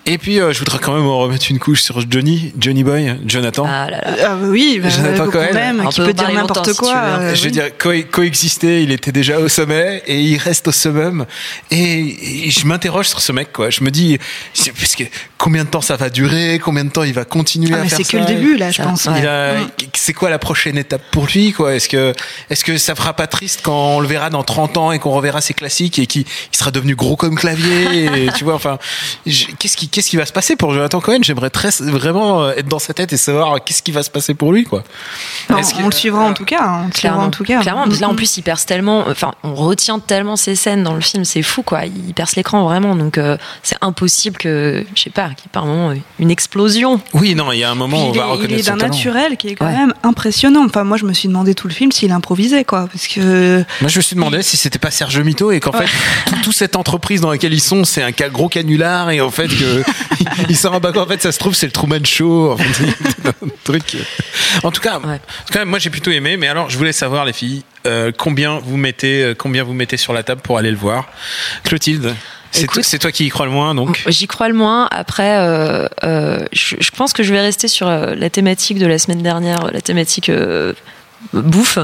Et 0.05 0.17
puis, 0.17 0.39
euh, 0.39 0.53
je 0.53 0.59
voudrais 0.59 0.79
quand 0.79 0.93
même 0.95 1.05
en 1.07 1.19
remettre 1.19 1.45
une 1.49 1.59
couche 1.59 1.81
sur 1.81 1.99
Johnny, 2.09 2.53
Johnny 2.57 2.83
Boy, 2.83 3.15
Jonathan. 3.25 3.65
Ah 3.67 3.89
là 3.89 4.01
là. 4.01 4.15
Ah 4.23 4.35
bah 4.35 4.47
oui, 4.47 4.79
bah, 4.81 4.89
Jonathan 4.89 5.29
Cohen. 5.29 5.53
même, 5.53 5.81
On 5.85 5.89
qui 5.89 6.01
peut 6.01 6.13
dire 6.13 6.31
n'importe 6.31 6.73
quoi. 6.73 6.93
euh, 6.95 7.35
je 7.35 7.39
veux 7.41 7.45
oui. 7.47 7.51
dire, 7.51 7.77
co- 7.77 7.91
coexister, 8.11 8.83
il 8.83 8.91
était 8.91 9.11
déjà 9.11 9.39
au 9.39 9.47
sommet 9.47 10.03
et 10.07 10.21
il 10.21 10.37
reste 10.37 10.67
au 10.67 10.71
summum. 10.71 11.25
Et, 11.71 12.47
et 12.47 12.51
je 12.51 12.65
m'interroge 12.65 13.07
sur 13.07 13.21
ce 13.21 13.31
mec, 13.31 13.51
quoi. 13.51 13.69
Je 13.69 13.83
me 13.83 13.91
dis, 13.91 14.17
parce 14.79 14.95
que 14.95 15.03
combien 15.37 15.63
de 15.63 15.69
temps 15.69 15.81
ça 15.81 15.94
va 15.95 16.09
durer, 16.09 16.59
combien 16.63 16.83
de 16.85 16.89
temps 16.89 17.03
il 17.03 17.13
va 17.13 17.25
continuer 17.25 17.71
Ah, 17.73 17.79
à 17.79 17.83
mais 17.83 17.89
faire 17.89 17.97
c'est 17.97 18.03
que 18.03 18.09
ça 18.11 18.19
le 18.19 18.25
début 18.25 18.57
là, 18.57 18.71
je 18.71 18.77
Ça, 18.77 18.83
pense. 18.83 19.05
ouais. 19.05 19.19
Il 19.19 19.27
a-. 19.27 19.55
C'est 19.93 20.13
quoi 20.13 20.29
la 20.29 20.39
prochaine 20.39 20.77
étape 20.77 21.01
pour 21.11 21.25
lui 21.27 21.51
quoi? 21.51 21.73
Est-ce 21.75 21.89
que 21.89 22.13
est-ce 22.49 22.63
que 22.63 22.77
ça 22.77 22.95
fera 22.95 23.13
pas 23.13 23.27
triste 23.27 23.61
quand 23.63 23.95
on 23.95 23.99
le 23.99 24.07
verra 24.07 24.29
dans 24.29 24.43
30 24.43 24.77
ans 24.77 24.91
et 24.91 24.99
qu'on 24.99 25.11
reverra 25.11 25.41
ses 25.41 25.53
classiques 25.53 25.99
et 25.99 26.05
qu'il 26.07 26.21
il 26.21 26.57
sera 26.57 26.71
devenu 26.71 26.95
gros 26.95 27.15
comme 27.15 27.35
clavier 27.35 28.25
et, 28.25 28.29
Tu 28.37 28.43
vois, 28.43 28.55
enfin, 28.55 28.77
qu'est-ce 29.25 29.77
qui 29.77 29.89
qu'est-ce 29.89 30.09
qui 30.09 30.17
va 30.17 30.25
se 30.25 30.33
passer 30.33 30.55
pour 30.55 30.73
Jonathan 30.73 30.99
Cohen? 31.01 31.19
J'aimerais 31.21 31.49
très 31.49 31.69
vraiment 31.81 32.43
euh, 32.43 32.53
être 32.57 32.67
dans 32.67 32.79
sa 32.79 32.93
tête 32.93 33.13
et 33.13 33.17
savoir 33.17 33.63
qu'est-ce 33.63 33.81
qui 33.83 33.91
va 33.91 34.03
se 34.03 34.09
passer 34.09 34.33
pour 34.33 34.51
lui 34.51 34.63
quoi. 34.63 34.83
Non, 35.49 35.57
Est-ce 35.57 35.73
que- 35.73 35.81
on 35.81 35.85
le 35.87 35.91
suivra 35.93 36.23
en 36.23 36.33
tout 36.33 36.45
cas. 36.45 36.61
hein, 36.63 36.89
Clairement, 36.93 37.23
en 37.23 37.29
tout 37.29 37.43
cas. 37.43 37.61
clairement. 37.61 37.85
Là, 37.99 38.09
en 38.09 38.15
plus, 38.15 38.37
il 38.37 38.41
perce 38.43 38.65
tellement. 38.65 39.05
Enfin, 39.07 39.33
on 39.43 39.53
retient 39.55 39.99
tellement 39.99 40.35
ces 40.35 40.55
scènes 40.55 40.83
dans 40.83 40.93
le 40.93 41.01
film, 41.01 41.23
c'est 41.25 41.41
fou, 41.41 41.61
quoi. 41.63 41.85
Il 41.85 42.13
perce 42.13 42.35
l'écran 42.35 42.63
vraiment, 42.63 42.95
donc 42.95 43.17
euh, 43.17 43.37
c'est 43.63 43.77
impossible 43.81 44.37
que, 44.37 44.85
je 44.95 45.01
sais 45.01 45.09
pas, 45.09 45.29
qu'il 45.37 45.49
par 45.51 45.65
moment 45.65 45.84
une 46.19 46.31
explosion. 46.31 47.01
Oui, 47.13 47.35
non, 47.35 47.51
il 47.51 47.59
y 47.59 47.63
a 47.63 47.71
un 47.71 47.75
moment 47.75 47.97
où 48.07 48.09
on 48.09 48.11
va 48.11 48.23
est, 48.23 48.27
il 48.27 48.31
reconnaître 48.31 48.59
est 48.59 48.63
d'un 48.63 48.75
naturel 48.75 49.37
qui 49.37 49.49
est 49.49 49.55
quand 49.55 49.65
Ouais. 49.65 49.71
même 49.73 49.93
impressionnant. 50.03 50.63
Enfin, 50.65 50.83
moi, 50.83 50.97
je 50.97 51.05
me 51.05 51.13
suis 51.13 51.27
demandé 51.27 51.55
tout 51.55 51.67
le 51.67 51.73
film 51.73 51.91
s'il 51.91 52.11
improvisait, 52.11 52.63
quoi, 52.63 52.87
parce 52.91 53.07
que 53.07 53.63
Moi, 53.81 53.89
je 53.89 53.97
me 53.97 54.01
suis 54.01 54.15
demandé 54.15 54.41
si 54.41 54.57
c'était 54.57 54.79
pas 54.79 54.91
Serge 54.91 55.19
Mito 55.19 55.51
et 55.51 55.59
qu'en 55.59 55.71
fait, 55.71 55.87
tout, 56.27 56.35
tout 56.43 56.51
cette 56.51 56.75
entreprise 56.75 57.21
dans 57.21 57.29
laquelle 57.31 57.53
ils 57.53 57.59
sont, 57.61 57.83
c'est 57.83 58.03
un 58.03 58.11
gros 58.29 58.49
canular 58.49 59.09
et 59.11 59.21
en 59.21 59.29
fait 59.31 59.47
que 59.47 59.83
ils 60.49 60.55
s'en 60.57 60.71
rendent 60.71 60.81
pas 60.83 60.91
compte. 60.91 61.03
En 61.03 61.07
fait, 61.07 61.21
ça 61.21 61.31
se 61.31 61.39
trouve, 61.39 61.53
c'est 61.55 61.65
le 61.67 61.71
Truman 61.71 62.03
Show. 62.03 62.51
En, 62.53 62.57
fait, 62.57 62.83
un 63.27 63.47
truc. 63.63 63.97
En 64.63 64.71
tout 64.71 64.81
cas, 64.81 64.99
Ouais. 64.99 65.19
quand 65.51 65.59
même, 65.59 65.69
moi, 65.69 65.79
j'ai 65.79 65.89
plutôt 65.89 66.11
aimé. 66.11 66.37
Mais 66.37 66.47
alors, 66.47 66.69
je 66.69 66.77
voulais 66.77 66.93
savoir, 66.93 67.25
les 67.25 67.33
filles, 67.33 67.63
euh, 67.85 68.11
combien 68.17 68.59
vous 68.59 68.77
mettez, 68.77 69.23
euh, 69.23 69.33
combien 69.37 69.63
vous 69.63 69.73
mettez 69.73 69.97
sur 69.97 70.13
la 70.13 70.23
table 70.23 70.41
pour 70.41 70.57
aller 70.57 70.71
le 70.71 70.77
voir? 70.77 71.07
Clotilde, 71.63 72.13
c'est 72.83 72.99
toi, 72.99 73.11
qui 73.11 73.25
y 73.25 73.29
crois 73.29 73.45
le 73.45 73.51
moins, 73.51 73.75
donc. 73.75 74.03
J'y 74.07 74.27
crois 74.27 74.47
le 74.47 74.53
moins. 74.53 74.87
Après, 74.91 75.37
euh, 75.37 75.87
euh, 76.03 76.39
je, 76.53 76.75
je 76.79 76.91
pense 76.91 77.13
que 77.13 77.23
je 77.23 77.33
vais 77.33 77.41
rester 77.41 77.67
sur 77.67 77.87
euh, 77.87 78.15
la 78.15 78.29
thématique 78.29 78.79
de 78.79 78.85
la 78.87 78.97
semaine 78.97 79.21
dernière, 79.21 79.71
la 79.71 79.81
thématique 79.81 80.29
euh, 80.29 80.73
bouffe. 81.33 81.79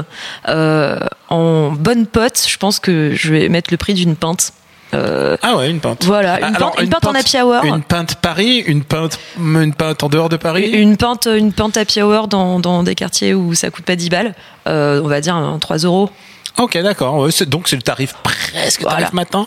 En 1.28 1.70
bonne 1.72 2.06
pote, 2.06 2.44
je 2.48 2.56
pense 2.56 2.78
que 2.78 3.12
je 3.14 3.32
vais 3.32 3.48
mettre 3.48 3.72
le 3.72 3.76
prix 3.76 3.94
d'une 3.94 4.16
pinte. 4.16 4.52
Euh, 4.94 5.38
Ah 5.42 5.56
ouais, 5.56 5.70
une 5.70 5.80
pinte. 5.80 6.04
voilà, 6.04 6.34
Ah, 6.42 6.48
une, 6.50 6.56
alors, 6.56 6.72
pinte, 6.72 6.82
une 6.84 6.90
pinte 6.90 7.06
en 7.06 7.14
happy 7.14 7.40
hour. 7.40 7.64
Une 7.64 7.82
pinte 7.82 8.16
Paris, 8.16 8.58
une 8.66 8.84
pinte, 8.84 9.18
une 9.38 9.72
pinte 9.72 10.02
en 10.02 10.08
dehors 10.10 10.28
de 10.28 10.36
Paris. 10.36 10.68
Une 10.70 10.98
pinte, 10.98 11.26
une 11.34 11.52
pinte 11.54 11.78
happy 11.78 12.02
hour 12.02 12.28
dans, 12.28 12.60
dans 12.60 12.82
des 12.82 12.94
quartiers 12.94 13.32
où 13.32 13.54
ça 13.54 13.70
coûte 13.70 13.86
pas 13.86 13.96
10 13.96 14.10
balles. 14.10 14.34
Euh, 14.66 15.00
on 15.02 15.08
va 15.08 15.22
dire 15.22 15.34
hein, 15.34 15.56
3 15.58 15.78
euros. 15.78 16.10
Ok, 16.58 16.76
d'accord. 16.78 17.28
Donc 17.46 17.68
c'est 17.68 17.76
le 17.76 17.82
tarif 17.82 18.14
presque 18.22 18.82
Voilà. 18.82 18.96
tarif 18.98 19.12
matin. 19.12 19.46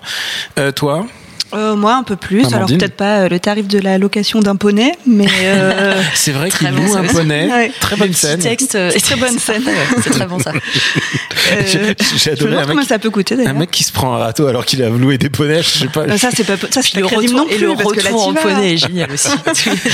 Euh, 0.60 0.72
toi? 0.72 1.06
Euh, 1.56 1.76
moi, 1.76 1.96
un 1.96 2.04
peu 2.04 2.16
plus. 2.16 2.46
Alors 2.54 2.68
peut-être 2.68 2.96
pas 2.96 3.20
euh, 3.22 3.30
le 3.30 3.40
tarif 3.40 3.68
de 3.68 3.80
la 3.80 3.98
location 3.98 4.40
d'un 4.40 4.56
poney, 4.56 4.92
mais 5.08 5.28
euh, 5.44 5.94
C'est 6.14 6.32
vrai 6.32 6.50
qu'il 6.50 6.70
bon, 6.72 6.84
loue 6.84 6.94
ça 6.94 7.00
un 7.00 7.04
poney. 7.04 7.50
Ouais. 7.52 7.72
Très 7.80 7.96
bonne 7.96 8.14
scène. 8.14 8.40
texte. 8.40 8.76
euh, 8.76 8.92
très 8.92 9.16
bonne 9.16 9.38
scène. 9.40 9.64
C'est 10.04 10.10
très 10.12 10.26
bon 10.28 10.40
ça. 10.40 10.52
Euh, 11.52 11.94
J'ai- 12.18 12.32
adoré 12.32 12.56
un 12.58 12.66
mec, 12.66 12.86
ça 12.88 12.98
peut 12.98 13.12
coûter 13.12 13.36
un 13.36 13.38
d'ailleurs. 13.38 13.54
mec 13.54 13.70
qui 13.70 13.84
se 13.84 13.92
prend 13.92 14.16
un 14.16 14.18
râteau 14.18 14.48
alors 14.48 14.66
qu'il 14.66 14.82
a 14.82 14.90
loué 14.90 15.20
des 15.20 15.30
poneys. 15.30 15.62
Je 15.62 15.70
sais 15.70 15.88
pas. 15.88 16.18
Ça 16.18 16.30
c'est 16.36 16.44
pas 16.44 16.56
ça 16.72 16.82
c'est 16.82 16.94
pas 16.96 17.02
le 17.02 17.06
crédible 17.06 17.36
retour, 17.36 17.38
non 17.38 17.46
plus 17.46 17.56
et 17.56 17.60
le 17.60 17.76
parce 17.76 17.92
que 17.94 18.00
là, 18.00 18.10
retour 18.10 18.28
en 18.30 18.34
poney 18.34 18.74
est 18.74 18.78
génial 18.78 19.12
aussi. 19.12 19.30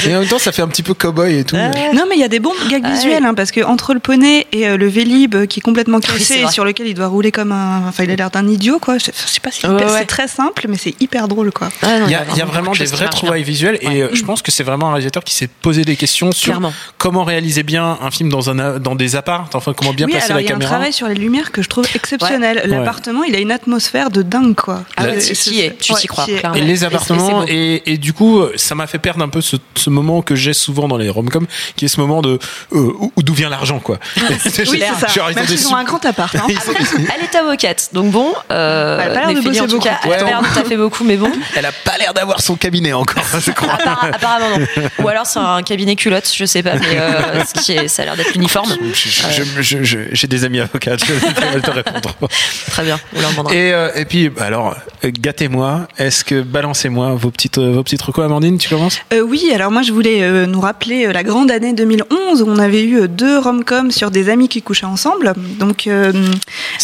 Et 0.07 0.15
en 0.15 0.21
même 0.21 0.29
temps, 0.29 0.39
ça 0.39 0.53
fait 0.53 0.61
un 0.61 0.69
petit 0.69 0.81
peu 0.83 0.93
cow-boy 0.93 1.39
et 1.39 1.43
tout. 1.43 1.57
Non 1.57 2.03
mais 2.07 2.15
il 2.15 2.21
y 2.21 2.23
a 2.23 2.29
des 2.29 2.39
bons 2.39 2.53
gags 2.69 2.81
Ouais. 2.85 2.91
visuels 2.93 3.25
hein, 3.25 3.33
parce 3.33 3.51
que 3.51 3.61
entre 3.65 3.93
le 3.93 3.99
poney 3.99 4.47
et 4.53 4.77
le 4.77 4.87
Vélib 4.87 5.45
qui 5.47 5.59
est 5.59 5.61
complètement 5.61 5.99
c'est 6.01 6.13
cassé 6.13 6.45
et 6.47 6.51
sur 6.51 6.63
lequel 6.63 6.87
il 6.87 6.93
doit 6.93 7.07
rouler 7.07 7.31
comme 7.33 7.51
un 7.51 7.83
enfin 7.89 8.05
il 8.05 8.11
a 8.11 8.15
l'air 8.15 8.31
d'un 8.31 8.47
idiot 8.47 8.79
quoi. 8.79 8.97
Je, 8.97 9.05
sais 9.13 9.39
pas 9.41 9.51
si 9.51 9.61
c'est 9.97 10.05
très 10.05 10.29
simple 10.29 10.67
mais 10.69 10.77
c'est 10.77 10.95
hyper 11.01 11.27
drôle 11.27 11.50
quoi. 11.51 11.69
Ah 11.81 11.99
non, 11.99 12.05
Il 12.07 12.11
y 12.11 12.15
a, 12.15 12.23
il 12.31 12.37
y 12.37 12.41
a 12.41 12.45
beaucoup 12.45 12.51
vraiment 12.53 12.71
de 12.73 12.77
des 12.79 12.85
vraies 12.85 13.09
trouvailles 13.09 13.43
visuelles 13.43 13.77
et 13.81 14.01
euh, 14.01 14.09
je 14.13 14.23
pense 14.23 14.41
que 14.41 14.51
c'est 14.51 14.63
vraiment 14.63 14.87
un 14.87 14.91
réalisateur 14.93 15.23
qui 15.23 15.33
s'est 15.35 15.47
posé 15.47 15.83
des 15.83 15.95
questions 15.95 16.31
sur 16.31 16.45
Clairement. 16.53 16.73
comment 16.97 17.23
réaliser 17.23 17.63
bien 17.63 17.97
un 18.01 18.11
film 18.11 18.29
dans, 18.29 18.49
un, 18.49 18.79
dans 18.79 18.95
des 18.95 19.15
apparts, 19.15 19.47
enfin 19.53 19.73
comment 19.73 19.93
bien 19.93 20.05
oui, 20.07 20.13
placer 20.13 20.27
alors 20.31 20.37
la 20.37 20.41
il 20.41 20.45
y 20.45 20.51
a 20.51 20.55
un 20.55 20.59
caméra. 20.59 20.71
travail 20.75 20.93
sur 20.93 21.07
les 21.07 21.15
lumières 21.15 21.51
que 21.51 21.61
je 21.61 21.69
trouve 21.69 21.85
exceptionnel. 21.93 22.57
Ouais. 22.57 22.67
L'appartement, 22.67 23.23
il 23.23 23.35
a 23.35 23.39
une 23.39 23.51
atmosphère 23.51 24.09
de 24.09 24.21
dingue 24.21 24.55
quoi. 24.55 24.83
Ah, 24.97 25.05
Euh, 25.05 25.13
tu 25.19 25.35
c'est- 25.35 25.51
y 25.51 25.59
es, 25.61 25.75
tu 25.79 25.93
ouais, 25.93 25.99
t'y 25.99 26.07
crois, 26.07 26.25
t'y 26.25 26.35
clairement. 26.35 26.57
Et 26.57 26.61
les 26.61 26.83
appartements, 26.83 27.45
et, 27.47 27.83
et 27.91 27.97
du 27.97 28.13
coup, 28.13 28.41
ça 28.55 28.75
m'a 28.75 28.87
fait 28.87 28.99
perdre 28.99 29.23
un 29.23 29.29
peu 29.29 29.41
ce, 29.41 29.57
ce 29.75 29.89
moment 29.89 30.21
que 30.21 30.35
j'ai 30.35 30.53
souvent 30.53 30.87
dans 30.87 30.97
les 30.97 31.09
rom-coms, 31.09 31.47
qui 31.75 31.85
est 31.85 31.87
ce 31.87 31.99
moment 31.99 32.21
de 32.21 32.39
euh, 32.73 32.77
où, 32.99 33.11
où 33.15 33.23
d'où 33.23 33.33
vient 33.33 33.49
l'argent, 33.49 33.79
quoi. 33.79 33.97
Oui, 34.29 34.35
c'est 34.43 34.65
ça. 34.65 35.07
Genre, 35.07 35.29
ils 35.31 35.33
ont 35.33 35.35
Même 35.35 35.47
s'ils 35.47 35.67
ont 35.67 35.75
un 35.75 35.83
grand 35.83 36.03
appart. 36.05 36.35
hein. 36.35 36.41
Elle 36.49 37.23
est 37.23 37.35
avocate, 37.35 37.89
donc 37.93 38.11
bon. 38.11 38.31
Euh, 38.51 38.99
Elle 39.01 39.11
a 39.11 39.13
pas 39.13 39.19
l'air 39.27 39.41
de 39.41 39.41
bosser 39.47 39.67
beaucoup. 39.67 39.87
elle 40.05 40.13
a 40.13 40.23
l'air 40.23 40.41
de 40.41 40.47
taffer 40.53 40.77
beaucoup, 40.77 41.03
mais 41.03 41.17
bon. 41.17 41.31
Elle 41.55 41.65
a 41.65 41.71
pas 41.71 41.97
l'air 41.97 42.13
d'avoir 42.13 42.41
son 42.41 42.55
cabinet 42.55 42.93
encore, 42.93 43.23
je 43.39 43.51
crois. 43.59 43.73
Appara- 43.73 44.13
apparemment 44.13 44.57
non. 44.59 44.65
Ou 45.03 45.07
alors 45.07 45.25
c'est 45.25 45.39
un 45.39 45.61
cabinet 45.63 45.95
culotte, 45.95 46.31
je 46.35 46.45
sais 46.45 46.63
pas, 46.63 46.75
mais 46.75 46.97
euh, 46.99 47.43
ce 47.55 47.61
qui 47.61 47.71
est, 47.73 47.87
ça 47.87 48.03
a 48.03 48.05
l'air 48.05 48.15
d'être 48.15 48.35
uniforme. 48.35 48.69
Je- 48.93 50.07
J'ai 50.11 50.27
des 50.27 50.43
amis 50.43 50.59
avocates, 50.59 51.03
je 51.05 51.13
vais 51.13 51.61
te 51.61 51.71
répondre. 51.71 52.15
Très 52.71 52.83
bien, 52.83 52.99
on 53.15 53.21
leur 53.21 53.31
demandera. 53.31 53.53
Et, 53.55 53.73
euh, 53.73 53.89
et 53.95 54.05
puis, 54.05 54.29
bah 54.29 54.45
alors, 54.45 54.75
euh, 55.03 55.11
gâtez-moi. 55.11 55.87
Est-ce 55.97 56.23
que 56.23 56.41
balancez-moi 56.41 57.15
vos 57.15 57.31
petites, 57.31 57.57
euh, 57.57 57.71
vos 57.71 57.83
petites 57.83 58.01
recos, 58.01 58.25
Amandine, 58.25 58.57
tu 58.57 58.69
commences? 58.69 58.99
Euh, 59.13 59.21
oui, 59.21 59.51
alors 59.53 59.71
moi 59.71 59.81
je 59.81 59.91
voulais 59.91 60.23
euh, 60.23 60.45
nous 60.45 60.59
rappeler 60.61 61.05
euh, 61.07 61.11
la 61.13 61.23
grande 61.23 61.51
année 61.51 61.73
2011 61.73 62.41
où 62.41 62.45
on 62.49 62.57
avait 62.59 62.83
eu 62.83 63.01
euh, 63.01 63.07
deux 63.07 63.37
rom-coms 63.39 63.91
sur 63.91 64.11
des 64.11 64.29
amis 64.29 64.47
qui 64.49 64.61
couchaient 64.61 64.85
ensemble. 64.85 65.33
Donc 65.59 65.87
euh, 65.87 66.11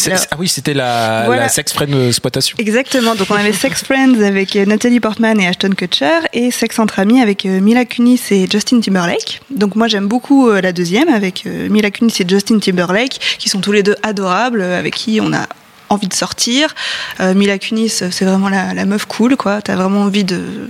alors- 0.06 0.20
Ah 0.30 0.36
oui, 0.38 0.48
c'était 0.48 0.74
la, 0.74 1.22
Voilà. 1.26 1.42
la 1.42 1.48
sex 1.48 1.72
friend 1.72 1.94
exploitation. 2.08 2.56
Exactement. 2.58 3.14
Donc 3.14 3.28
on 3.30 3.34
avait 3.34 3.52
Sex 3.52 3.82
Friends 3.84 4.20
avec 4.22 4.37
euh, 4.38 4.64
Nathalie 4.66 5.00
Portman 5.00 5.40
et 5.40 5.46
Ashton 5.46 5.70
Kutcher 5.76 6.20
et 6.32 6.50
Sex 6.50 6.78
entre 6.78 7.00
amis 7.00 7.20
avec 7.20 7.44
euh, 7.44 7.60
Mila 7.60 7.84
Kunis 7.84 8.20
et 8.30 8.46
Justin 8.48 8.80
Timberlake. 8.80 9.40
Donc 9.50 9.74
moi 9.74 9.88
j'aime 9.88 10.06
beaucoup 10.06 10.48
euh, 10.48 10.60
la 10.60 10.72
deuxième 10.72 11.08
avec 11.08 11.44
Mila 11.44 11.90
Kunis 11.90 12.14
et 12.20 12.28
Justin 12.28 12.58
Timberlake 12.58 13.18
qui 13.38 13.48
sont 13.48 13.60
tous 13.60 13.72
les 13.72 13.82
deux 13.82 13.96
adorables 14.02 14.62
avec 14.62 14.94
qui 14.94 15.20
on 15.20 15.32
a 15.32 15.46
envie 15.88 16.08
de 16.08 16.14
sortir. 16.14 16.74
Mila 17.18 17.58
Kunis, 17.58 18.04
c'est 18.10 18.24
vraiment 18.24 18.50
la, 18.50 18.74
la 18.74 18.84
meuf 18.84 19.06
cool, 19.06 19.36
quoi. 19.36 19.62
T'as 19.62 19.74
vraiment 19.74 20.02
envie 20.02 20.24
de, 20.24 20.68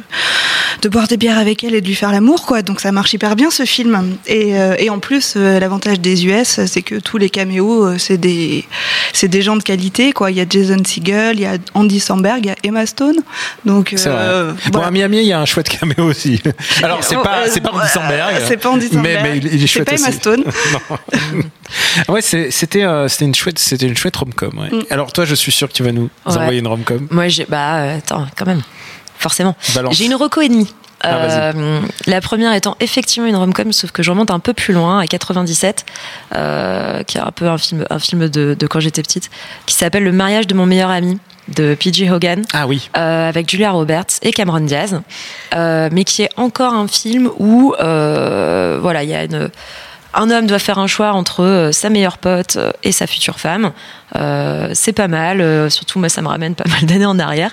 de 0.82 0.88
boire 0.88 1.08
des 1.08 1.16
bières 1.16 1.38
avec 1.38 1.64
elle 1.64 1.74
et 1.74 1.80
de 1.80 1.86
lui 1.86 1.94
faire 1.94 2.12
l'amour, 2.12 2.46
quoi. 2.46 2.62
Donc 2.62 2.80
ça 2.80 2.92
marche 2.92 3.12
hyper 3.12 3.34
bien 3.36 3.50
ce 3.50 3.64
film. 3.64 4.16
Et, 4.26 4.58
euh, 4.58 4.74
et 4.78 4.90
en 4.90 4.98
plus, 4.98 5.34
euh, 5.36 5.58
l'avantage 5.58 6.00
des 6.00 6.26
US, 6.26 6.60
c'est 6.66 6.82
que 6.82 6.96
tous 6.96 7.18
les 7.18 7.30
caméos, 7.30 7.84
euh, 7.86 7.98
c'est 7.98 8.18
des, 8.18 8.64
c'est 9.12 9.28
des 9.28 9.42
gens 9.42 9.56
de 9.56 9.62
qualité, 9.62 10.12
quoi. 10.12 10.30
Il 10.30 10.36
y 10.36 10.40
a 10.40 10.46
Jason 10.48 10.82
Segel, 10.86 11.36
il 11.36 11.42
y 11.42 11.46
a 11.46 11.56
Andy 11.74 11.98
Samberg, 12.00 12.40
il 12.44 12.46
y 12.46 12.50
a 12.50 12.56
Emma 12.62 12.86
Stone. 12.86 13.16
Donc 13.64 13.92
C'est 13.96 14.08
euh, 14.08 14.52
vrai. 14.52 14.62
Bon, 14.66 14.70
voilà. 14.74 14.88
à 14.88 14.90
Miami, 14.90 15.18
il 15.18 15.26
y 15.26 15.32
a 15.32 15.40
un 15.40 15.46
chouette 15.46 15.68
caméo 15.68 16.04
aussi. 16.04 16.40
Alors, 16.82 17.02
c'est 17.02 17.16
Oh, 17.16 17.22
pas, 17.22 17.38
euh, 17.40 17.48
c'est 17.50 17.60
pas 17.60 17.70
Andy 17.72 17.84
euh, 17.84 17.88
Samberg. 17.88 18.34
c'est 18.46 18.56
pas 18.56 18.70
Andy 18.70 18.88
Mais, 18.92 18.96
Samberg. 19.16 19.22
mais 19.22 19.36
il, 19.38 19.46
il 19.46 19.54
est 19.54 19.58
C'est 19.60 19.66
chouette 19.66 19.88
pas 19.88 19.94
Emma 19.96 20.08
aussi. 20.08 20.16
Stone. 20.18 20.44
ouais, 22.08 22.22
c'est- 22.22 22.50
c'était, 22.50 22.84
euh, 22.84 23.08
c'était 23.08 23.24
une 23.24 23.34
chouette, 23.34 23.58
c'était 23.58 23.86
une 23.86 23.96
chouette 23.96 24.16
rom-com. 24.16 24.50
ouais. 24.58 24.78
Mm. 24.78 24.82
Alors, 24.90 25.12
toi, 25.12 25.24
je 25.24 25.34
suis 25.34 25.52
sûr 25.52 25.68
que 25.68 25.72
tu 25.72 25.82
vas 25.82 25.92
nous 25.92 26.08
Ouais. 26.26 26.36
envoyer 26.36 26.60
une 26.60 26.66
rom-com. 26.68 27.08
Moi, 27.10 27.28
j'ai. 27.28 27.46
Bah, 27.48 27.76
euh, 27.78 27.98
attends, 27.98 28.26
quand 28.36 28.46
même. 28.46 28.62
Forcément. 29.18 29.56
J'ai 29.90 30.06
une 30.06 30.14
reco 30.14 30.40
et 30.40 30.48
demie. 30.48 30.72
Ah, 31.00 31.52
Euh, 31.54 31.80
la 32.06 32.20
première 32.20 32.52
étant 32.54 32.76
effectivement 32.80 33.28
une 33.28 33.36
rom-com, 33.36 33.72
sauf 33.72 33.92
que 33.92 34.02
je 34.02 34.10
remonte 34.10 34.32
un 34.32 34.40
peu 34.40 34.52
plus 34.52 34.74
loin, 34.74 34.98
à 34.98 35.06
97, 35.06 35.84
euh, 36.34 37.04
qui 37.04 37.18
est 37.18 37.20
un 37.20 37.30
peu 37.30 37.48
un 37.48 37.56
film, 37.58 37.84
un 37.88 37.98
film 38.00 38.28
de, 38.28 38.54
de 38.58 38.66
quand 38.66 38.80
j'étais 38.80 39.02
petite, 39.02 39.30
qui 39.66 39.74
s'appelle 39.74 40.02
Le 40.02 40.10
mariage 40.12 40.48
de 40.48 40.54
mon 40.54 40.66
meilleur 40.66 40.90
ami 40.90 41.18
de 41.48 41.74
P.J. 41.74 42.10
Hogan. 42.10 42.42
Ah 42.52 42.66
oui. 42.66 42.90
euh, 42.96 43.28
avec 43.28 43.48
Julia 43.48 43.70
Roberts 43.70 44.18
et 44.22 44.32
Cameron 44.32 44.60
Diaz, 44.60 45.00
mais 45.54 46.04
qui 46.04 46.22
est 46.22 46.30
encore 46.36 46.74
un 46.74 46.88
film 46.88 47.30
où 47.38 47.74
voilà, 47.78 49.02
il 49.04 49.08
y 49.08 49.14
a 49.14 49.24
une 49.24 49.50
un 50.14 50.30
homme 50.30 50.46
doit 50.46 50.58
faire 50.58 50.78
un 50.78 50.86
choix 50.86 51.12
entre 51.12 51.68
sa 51.72 51.90
meilleure 51.90 52.18
pote 52.18 52.58
et 52.82 52.92
sa 52.92 53.06
future 53.06 53.38
femme. 53.38 53.72
Euh, 54.16 54.70
c'est 54.72 54.94
pas 54.94 55.06
mal, 55.06 55.70
surtout 55.70 55.98
moi 55.98 56.08
ça 56.08 56.22
me 56.22 56.28
ramène 56.28 56.54
pas 56.54 56.68
mal 56.68 56.86
d'années 56.86 57.06
en 57.06 57.18
arrière. 57.18 57.52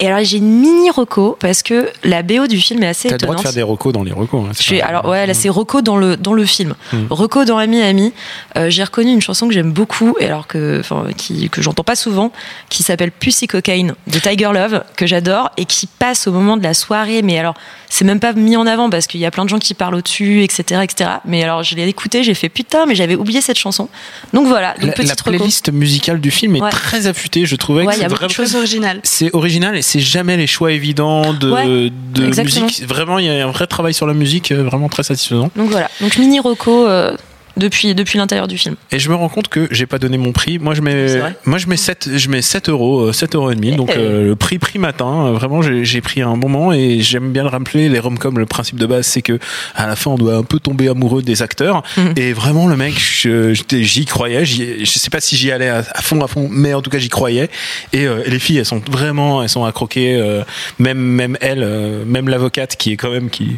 Et 0.00 0.06
alors 0.08 0.24
j'ai 0.24 0.38
une 0.38 0.58
mini 0.60 0.90
reco 0.90 1.36
parce 1.38 1.62
que 1.62 1.88
la 2.02 2.22
BO 2.22 2.46
du 2.48 2.58
film 2.60 2.82
est 2.82 2.88
assez 2.88 3.08
T'as 3.08 3.14
le 3.14 3.18
droit 3.18 3.34
de 3.34 3.40
étonnante. 3.40 3.42
faire 3.42 3.52
des 3.52 3.62
recos 3.70 3.92
dans 3.92 4.02
les 4.02 4.12
recos. 4.12 4.44
hein, 4.48 4.52
Je 4.56 4.62
suis, 4.62 4.80
alors 4.80 5.06
ouais, 5.06 5.26
là 5.26 5.34
c'est 5.34 5.48
Rocco 5.48 5.80
dans 5.80 5.96
le 5.96 6.16
dans 6.16 6.32
le 6.34 6.44
film. 6.44 6.74
Mm. 6.92 6.96
Rocco 7.10 7.44
dans 7.44 7.58
Ami 7.58 7.80
Ami. 7.82 8.12
Euh, 8.56 8.68
j'ai 8.70 8.82
reconnu 8.82 9.12
une 9.12 9.20
chanson 9.20 9.46
que 9.46 9.54
j'aime 9.54 9.72
beaucoup 9.72 10.16
et 10.18 10.26
alors 10.26 10.46
que 10.46 10.80
enfin 10.80 11.06
qui 11.16 11.48
que 11.50 11.62
j'entends 11.62 11.84
pas 11.84 11.94
souvent, 11.96 12.32
qui 12.68 12.82
s'appelle 12.82 13.12
Pussy 13.12 13.46
Cocaine 13.46 13.94
de 14.08 14.18
Tiger 14.18 14.50
Love 14.52 14.82
que 14.96 15.06
j'adore 15.06 15.50
et 15.56 15.64
qui 15.66 15.86
passe 15.86 16.26
au 16.26 16.32
moment 16.32 16.56
de 16.56 16.62
la 16.64 16.74
soirée. 16.74 17.22
Mais 17.22 17.38
alors 17.38 17.54
c'est 17.88 18.04
même 18.04 18.20
pas 18.20 18.32
mis 18.32 18.56
en 18.56 18.66
avant 18.66 18.90
parce 18.90 19.06
qu'il 19.06 19.20
y 19.20 19.26
a 19.26 19.30
plein 19.30 19.44
de 19.44 19.50
gens 19.50 19.58
qui 19.58 19.74
parlent 19.74 19.94
au-dessus, 19.94 20.42
etc., 20.42 20.80
etc. 20.82 21.10
Mais 21.26 21.42
alors 21.44 21.62
je 21.62 21.74
l'ai 21.76 21.86
écouté, 21.86 22.24
j'ai 22.24 22.34
fait 22.34 22.48
putain, 22.48 22.86
mais 22.86 22.94
j'avais 22.94 23.14
oublié 23.14 23.40
cette 23.40 23.58
chanson. 23.58 23.88
Donc 24.32 24.46
voilà, 24.48 24.72
donc 24.74 24.80
La, 24.80 24.86
la 24.88 24.92
petite 24.94 25.20
reco. 25.20 25.36
playlist 25.36 25.70
musicale 25.72 26.20
du 26.20 26.30
film 26.30 26.56
est 26.56 26.62
Ouais. 26.62 26.70
très 26.70 27.06
affûtée, 27.06 27.44
je 27.46 27.54
trouvais. 27.56 27.84
Ouais, 27.84 27.94
il 27.94 28.00
y 28.00 28.00
a 28.00 28.04
c'est 28.04 28.08
beaucoup 28.08 28.26
de 28.26 28.32
vraiment- 28.32 28.48
Chose 28.48 28.56
originale. 28.56 29.00
C'est 29.02 29.30
original 29.34 29.76
et 29.76 29.82
c'est 29.92 30.00
jamais 30.00 30.38
les 30.38 30.46
choix 30.46 30.72
évidents 30.72 31.34
de, 31.34 31.50
Ouais, 31.50 31.90
de 32.14 32.24
exactement. 32.26 32.64
musique. 32.64 32.88
Vraiment, 32.88 33.18
il 33.18 33.26
y 33.26 33.28
a 33.28 33.46
un 33.46 33.50
vrai 33.50 33.66
travail 33.66 33.92
sur 33.92 34.06
la 34.06 34.14
musique, 34.14 34.50
euh, 34.50 34.62
vraiment 34.62 34.88
très 34.88 35.02
satisfaisant. 35.02 35.50
Donc 35.54 35.68
voilà, 35.68 35.90
donc 36.00 36.16
mini 36.16 36.40
Rocco 36.40 36.86
euh, 36.86 37.14
depuis 37.56 37.94
depuis 37.94 38.18
l'intérieur 38.18 38.48
du 38.48 38.56
film. 38.58 38.76
Et 38.90 38.98
je 38.98 39.08
me 39.08 39.14
rends 39.14 39.28
compte 39.28 39.48
que 39.48 39.68
j'ai 39.70 39.86
pas 39.86 39.98
donné 39.98 40.18
mon 40.18 40.32
prix. 40.32 40.58
Moi, 40.58 40.74
je 40.74 40.80
mets, 40.80 41.20
moi, 41.44 41.58
je 41.58 41.66
mets 41.66 41.76
7, 41.76 42.10
je 42.16 42.28
mets 42.28 42.42
7 42.42 42.68
euros, 42.68 43.00
euh, 43.08 43.12
7 43.12 43.34
euros 43.34 43.50
et 43.50 43.54
demi. 43.54 43.74
Donc, 43.76 43.90
euh, 43.90 44.24
le 44.26 44.36
prix, 44.36 44.58
prix 44.58 44.78
matin. 44.78 45.26
euh, 45.26 45.32
Vraiment, 45.32 45.60
j'ai 45.62 46.00
pris 46.00 46.22
un 46.22 46.36
bon 46.36 46.48
moment 46.48 46.72
et 46.72 47.00
j'aime 47.00 47.32
bien 47.32 47.42
le 47.42 47.48
rappeler. 47.48 47.88
Les 47.88 47.98
rom-coms, 47.98 48.38
le 48.38 48.46
principe 48.46 48.76
de 48.78 48.86
base, 48.86 49.06
c'est 49.06 49.22
que 49.22 49.38
à 49.74 49.86
la 49.86 49.96
fin, 49.96 50.10
on 50.10 50.16
doit 50.16 50.34
un 50.36 50.42
peu 50.42 50.58
tomber 50.58 50.88
amoureux 50.88 51.22
des 51.22 51.42
acteurs. 51.42 51.82
Mhm. 51.96 52.12
Et 52.16 52.32
vraiment, 52.32 52.66
le 52.66 52.76
mec, 52.76 52.94
j'y 52.98 54.04
croyais. 54.04 54.44
Je 54.44 54.84
sais 54.84 55.10
pas 55.10 55.20
si 55.20 55.36
j'y 55.36 55.50
allais 55.52 55.68
à, 55.68 55.78
à 55.78 56.02
fond, 56.02 56.20
à 56.22 56.26
fond, 56.28 56.48
mais 56.50 56.74
en 56.74 56.82
tout 56.82 56.90
cas, 56.90 56.98
j'y 56.98 57.08
croyais. 57.08 57.48
Et 57.92 58.06
euh, 58.06 58.22
les 58.26 58.38
filles, 58.38 58.58
elles 58.58 58.66
sont 58.66 58.82
vraiment, 58.90 59.42
elles 59.42 59.48
sont 59.48 59.64
accroquées. 59.64 60.16
euh, 60.16 60.42
même, 60.78 60.98
même 60.98 61.36
elle, 61.40 61.62
euh, 61.62 62.04
même 62.04 62.28
l'avocate 62.28 62.76
qui 62.76 62.92
est 62.92 62.96
quand 62.96 63.10
même 63.10 63.30
qui, 63.30 63.56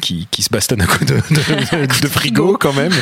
qui, 0.00 0.28
qui 0.30 0.42
se 0.42 0.50
bastonne 0.50 0.82
à 0.82 0.86
coup 0.86 1.04
de, 1.04 1.14
de, 1.14 2.00
de 2.02 2.08
frigo 2.08 2.56
quand 2.60 2.72
même. 2.72 2.92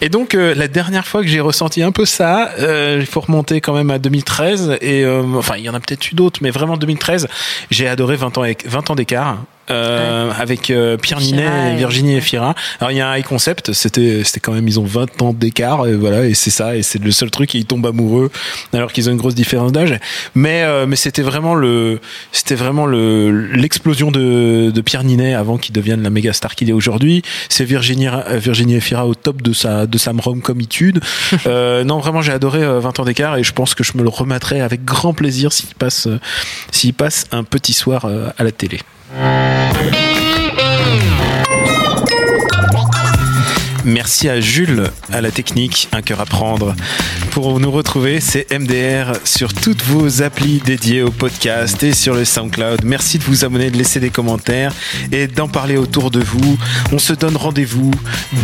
Et 0.00 0.08
donc 0.08 0.34
euh, 0.34 0.54
la 0.54 0.68
dernière 0.68 1.06
fois 1.06 1.22
que 1.22 1.28
j'ai 1.28 1.40
ressenti 1.40 1.82
un 1.82 1.92
peu 1.92 2.04
ça, 2.06 2.52
euh, 2.58 2.98
il 3.00 3.06
faut 3.06 3.20
remonter 3.20 3.60
quand 3.60 3.74
même 3.74 3.90
à 3.90 3.98
2013 3.98 4.78
et 4.80 5.04
euh, 5.04 5.22
enfin 5.36 5.56
il 5.56 5.64
y 5.64 5.68
en 5.68 5.74
a 5.74 5.80
peut-être 5.80 6.10
eu 6.10 6.14
d'autres, 6.14 6.40
mais 6.42 6.50
vraiment 6.50 6.76
2013, 6.76 7.28
j'ai 7.70 7.88
adoré 7.88 8.16
20 8.16 8.38
ans, 8.38 8.42
avec- 8.42 8.66
20 8.66 8.90
ans 8.90 8.94
d'écart. 8.94 9.38
Euh, 9.70 10.30
avec 10.38 10.70
euh, 10.70 10.96
Pierre 10.96 11.20
Ninet, 11.20 11.72
et 11.72 11.76
Virginie 11.76 12.16
et 12.16 12.20
Fira. 12.20 12.54
Alors 12.80 12.90
il 12.90 12.96
y 12.96 13.00
a 13.00 13.08
un 13.08 13.16
high 13.16 13.24
concept, 13.24 13.72
c'était 13.72 14.22
c'était 14.24 14.40
quand 14.40 14.52
même 14.52 14.66
ils 14.66 14.80
ont 14.80 14.84
20 14.84 15.22
ans 15.22 15.32
d'écart 15.32 15.86
et 15.86 15.94
voilà 15.94 16.26
et 16.26 16.34
c'est 16.34 16.50
ça 16.50 16.76
et 16.76 16.82
c'est 16.82 17.02
le 17.02 17.10
seul 17.10 17.30
truc 17.30 17.54
et 17.54 17.58
ils 17.58 17.66
tombent 17.66 17.86
amoureux 17.86 18.30
alors 18.72 18.92
qu'ils 18.92 19.08
ont 19.08 19.12
une 19.12 19.18
grosse 19.18 19.34
différence 19.34 19.72
d'âge. 19.72 19.98
Mais 20.34 20.62
euh, 20.62 20.86
mais 20.86 20.96
c'était 20.96 21.22
vraiment 21.22 21.54
le 21.54 22.00
c'était 22.32 22.54
vraiment 22.54 22.86
le 22.86 23.30
l'explosion 23.30 24.10
de 24.10 24.70
de 24.70 24.80
Pierre 24.80 25.04
Ninet 25.04 25.34
avant 25.34 25.58
qu'il 25.58 25.74
devienne 25.74 26.02
la 26.02 26.10
méga 26.10 26.32
star 26.32 26.54
qu'il 26.54 26.70
est 26.70 26.74
aujourd'hui. 26.74 27.22
C'est 27.48 27.64
Virginie 27.64 28.08
euh, 28.08 28.38
Virginie 28.38 28.76
Efira 28.76 29.06
au 29.06 29.14
top 29.14 29.42
de 29.42 29.52
sa 29.52 29.86
de 29.86 29.98
sa 29.98 30.12
rom-comitude. 30.12 31.00
euh, 31.46 31.84
non 31.84 31.98
vraiment 31.98 32.22
j'ai 32.22 32.32
adoré 32.32 32.62
euh, 32.62 32.80
20 32.80 33.00
ans 33.00 33.04
d'écart 33.04 33.36
et 33.36 33.42
je 33.42 33.52
pense 33.52 33.74
que 33.74 33.84
je 33.84 33.96
me 33.96 34.02
le 34.02 34.08
remettrai 34.08 34.60
avec 34.60 34.84
grand 34.84 35.14
plaisir 35.14 35.52
s'il 35.52 35.74
passe 35.74 36.06
euh, 36.06 36.18
s'il 36.70 36.94
passe 36.94 37.26
un 37.32 37.44
petit 37.44 37.72
soir 37.72 38.04
euh, 38.04 38.30
à 38.38 38.44
la 38.44 38.52
télé. 38.52 38.80
Merci 43.84 44.28
à 44.28 44.40
Jules, 44.40 44.90
à 45.12 45.20
la 45.20 45.30
technique, 45.30 45.88
un 45.92 46.02
cœur 46.02 46.20
à 46.20 46.24
prendre. 46.24 46.74
Pour 47.30 47.58
nous 47.58 47.70
retrouver, 47.70 48.20
c'est 48.20 48.46
MDR 48.56 49.12
sur 49.24 49.52
toutes 49.52 49.82
vos 49.82 50.22
applis 50.22 50.62
dédiées 50.64 51.02
au 51.02 51.10
podcast 51.10 51.82
et 51.82 51.92
sur 51.92 52.14
le 52.14 52.24
SoundCloud. 52.24 52.84
Merci 52.84 53.18
de 53.18 53.24
vous 53.24 53.44
abonner, 53.44 53.70
de 53.70 53.76
laisser 53.76 54.00
des 54.00 54.10
commentaires 54.10 54.72
et 55.10 55.26
d'en 55.26 55.48
parler 55.48 55.76
autour 55.76 56.10
de 56.10 56.20
vous. 56.20 56.58
On 56.92 56.98
se 56.98 57.12
donne 57.12 57.36
rendez-vous 57.36 57.90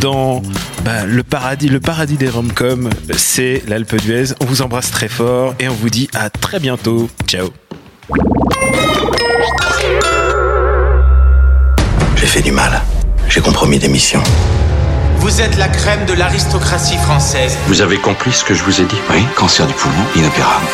dans 0.00 0.42
bah, 0.84 1.06
le 1.06 1.22
paradis, 1.22 1.68
le 1.68 1.80
paradis 1.80 2.16
des 2.16 2.28
romcoms. 2.28 2.90
C'est 3.16 3.62
l'Alpe 3.68 3.96
d'Huez. 3.96 4.34
On 4.40 4.44
vous 4.44 4.62
embrasse 4.62 4.90
très 4.90 5.08
fort 5.08 5.54
et 5.60 5.68
on 5.68 5.74
vous 5.74 5.90
dit 5.90 6.08
à 6.14 6.30
très 6.30 6.58
bientôt. 6.58 7.08
Ciao. 7.26 7.50
J'ai 13.38 13.44
compromis 13.44 13.78
des 13.78 13.86
missions. 13.86 14.20
Vous 15.18 15.40
êtes 15.40 15.56
la 15.58 15.68
crème 15.68 16.04
de 16.06 16.12
l'aristocratie 16.12 16.96
française. 16.96 17.56
Vous 17.68 17.82
avez 17.82 17.96
compris 17.98 18.32
ce 18.32 18.42
que 18.42 18.52
je 18.52 18.64
vous 18.64 18.80
ai 18.80 18.84
dit? 18.84 18.98
Oui, 19.12 19.24
cancer 19.36 19.64
du 19.64 19.74
poumon, 19.74 20.02
inopérable. 20.16 20.66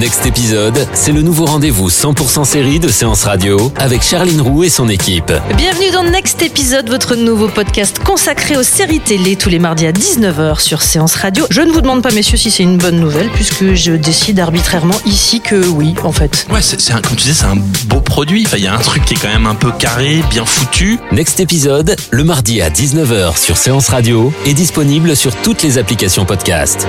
Next 0.00 0.24
épisode, 0.24 0.88
c'est 0.94 1.12
le 1.12 1.20
nouveau 1.20 1.44
rendez-vous 1.44 1.90
100% 1.90 2.46
série 2.46 2.80
de 2.80 2.88
Séance 2.88 3.24
Radio 3.24 3.70
avec 3.76 4.00
Charline 4.02 4.40
Roux 4.40 4.64
et 4.64 4.70
son 4.70 4.88
équipe. 4.88 5.30
Bienvenue 5.58 5.90
dans 5.90 6.04
Next 6.04 6.40
épisode, 6.40 6.88
votre 6.88 7.16
nouveau 7.16 7.48
podcast 7.48 7.98
consacré 7.98 8.56
aux 8.56 8.62
séries 8.62 9.00
télé 9.00 9.36
tous 9.36 9.50
les 9.50 9.58
mardis 9.58 9.86
à 9.86 9.92
19h 9.92 10.58
sur 10.58 10.80
Séance 10.80 11.16
Radio. 11.16 11.44
Je 11.50 11.60
ne 11.60 11.70
vous 11.70 11.82
demande 11.82 12.02
pas, 12.02 12.12
messieurs, 12.12 12.38
si 12.38 12.50
c'est 12.50 12.62
une 12.62 12.78
bonne 12.78 12.98
nouvelle 12.98 13.28
puisque 13.34 13.74
je 13.74 13.92
décide 13.92 14.40
arbitrairement 14.40 14.98
ici 15.04 15.42
que 15.42 15.66
oui, 15.66 15.94
en 16.02 16.12
fait. 16.12 16.46
Ouais, 16.50 16.62
c'est 16.62 16.94
un, 16.94 17.02
comme 17.02 17.16
tu 17.16 17.24
disais, 17.24 17.34
c'est 17.34 17.44
un 17.44 17.58
beau 17.84 18.00
produit. 18.00 18.44
Enfin, 18.46 18.56
il 18.56 18.64
y 18.64 18.68
a 18.68 18.74
un 18.74 18.78
truc 18.78 19.04
qui 19.04 19.12
est 19.12 19.18
quand 19.20 19.28
même 19.28 19.46
un 19.46 19.54
peu 19.54 19.70
carré, 19.70 20.24
bien 20.30 20.46
foutu. 20.46 20.98
Next 21.12 21.40
épisode, 21.40 21.94
le 22.10 22.24
mardi 22.24 22.62
à 22.62 22.70
19h 22.70 23.36
sur 23.38 23.58
Séance 23.58 23.90
Radio 23.90 24.32
est 24.46 24.54
disponible 24.54 25.14
sur 25.14 25.36
toutes 25.42 25.62
les 25.62 25.76
applications 25.76 26.24
podcast. 26.24 26.88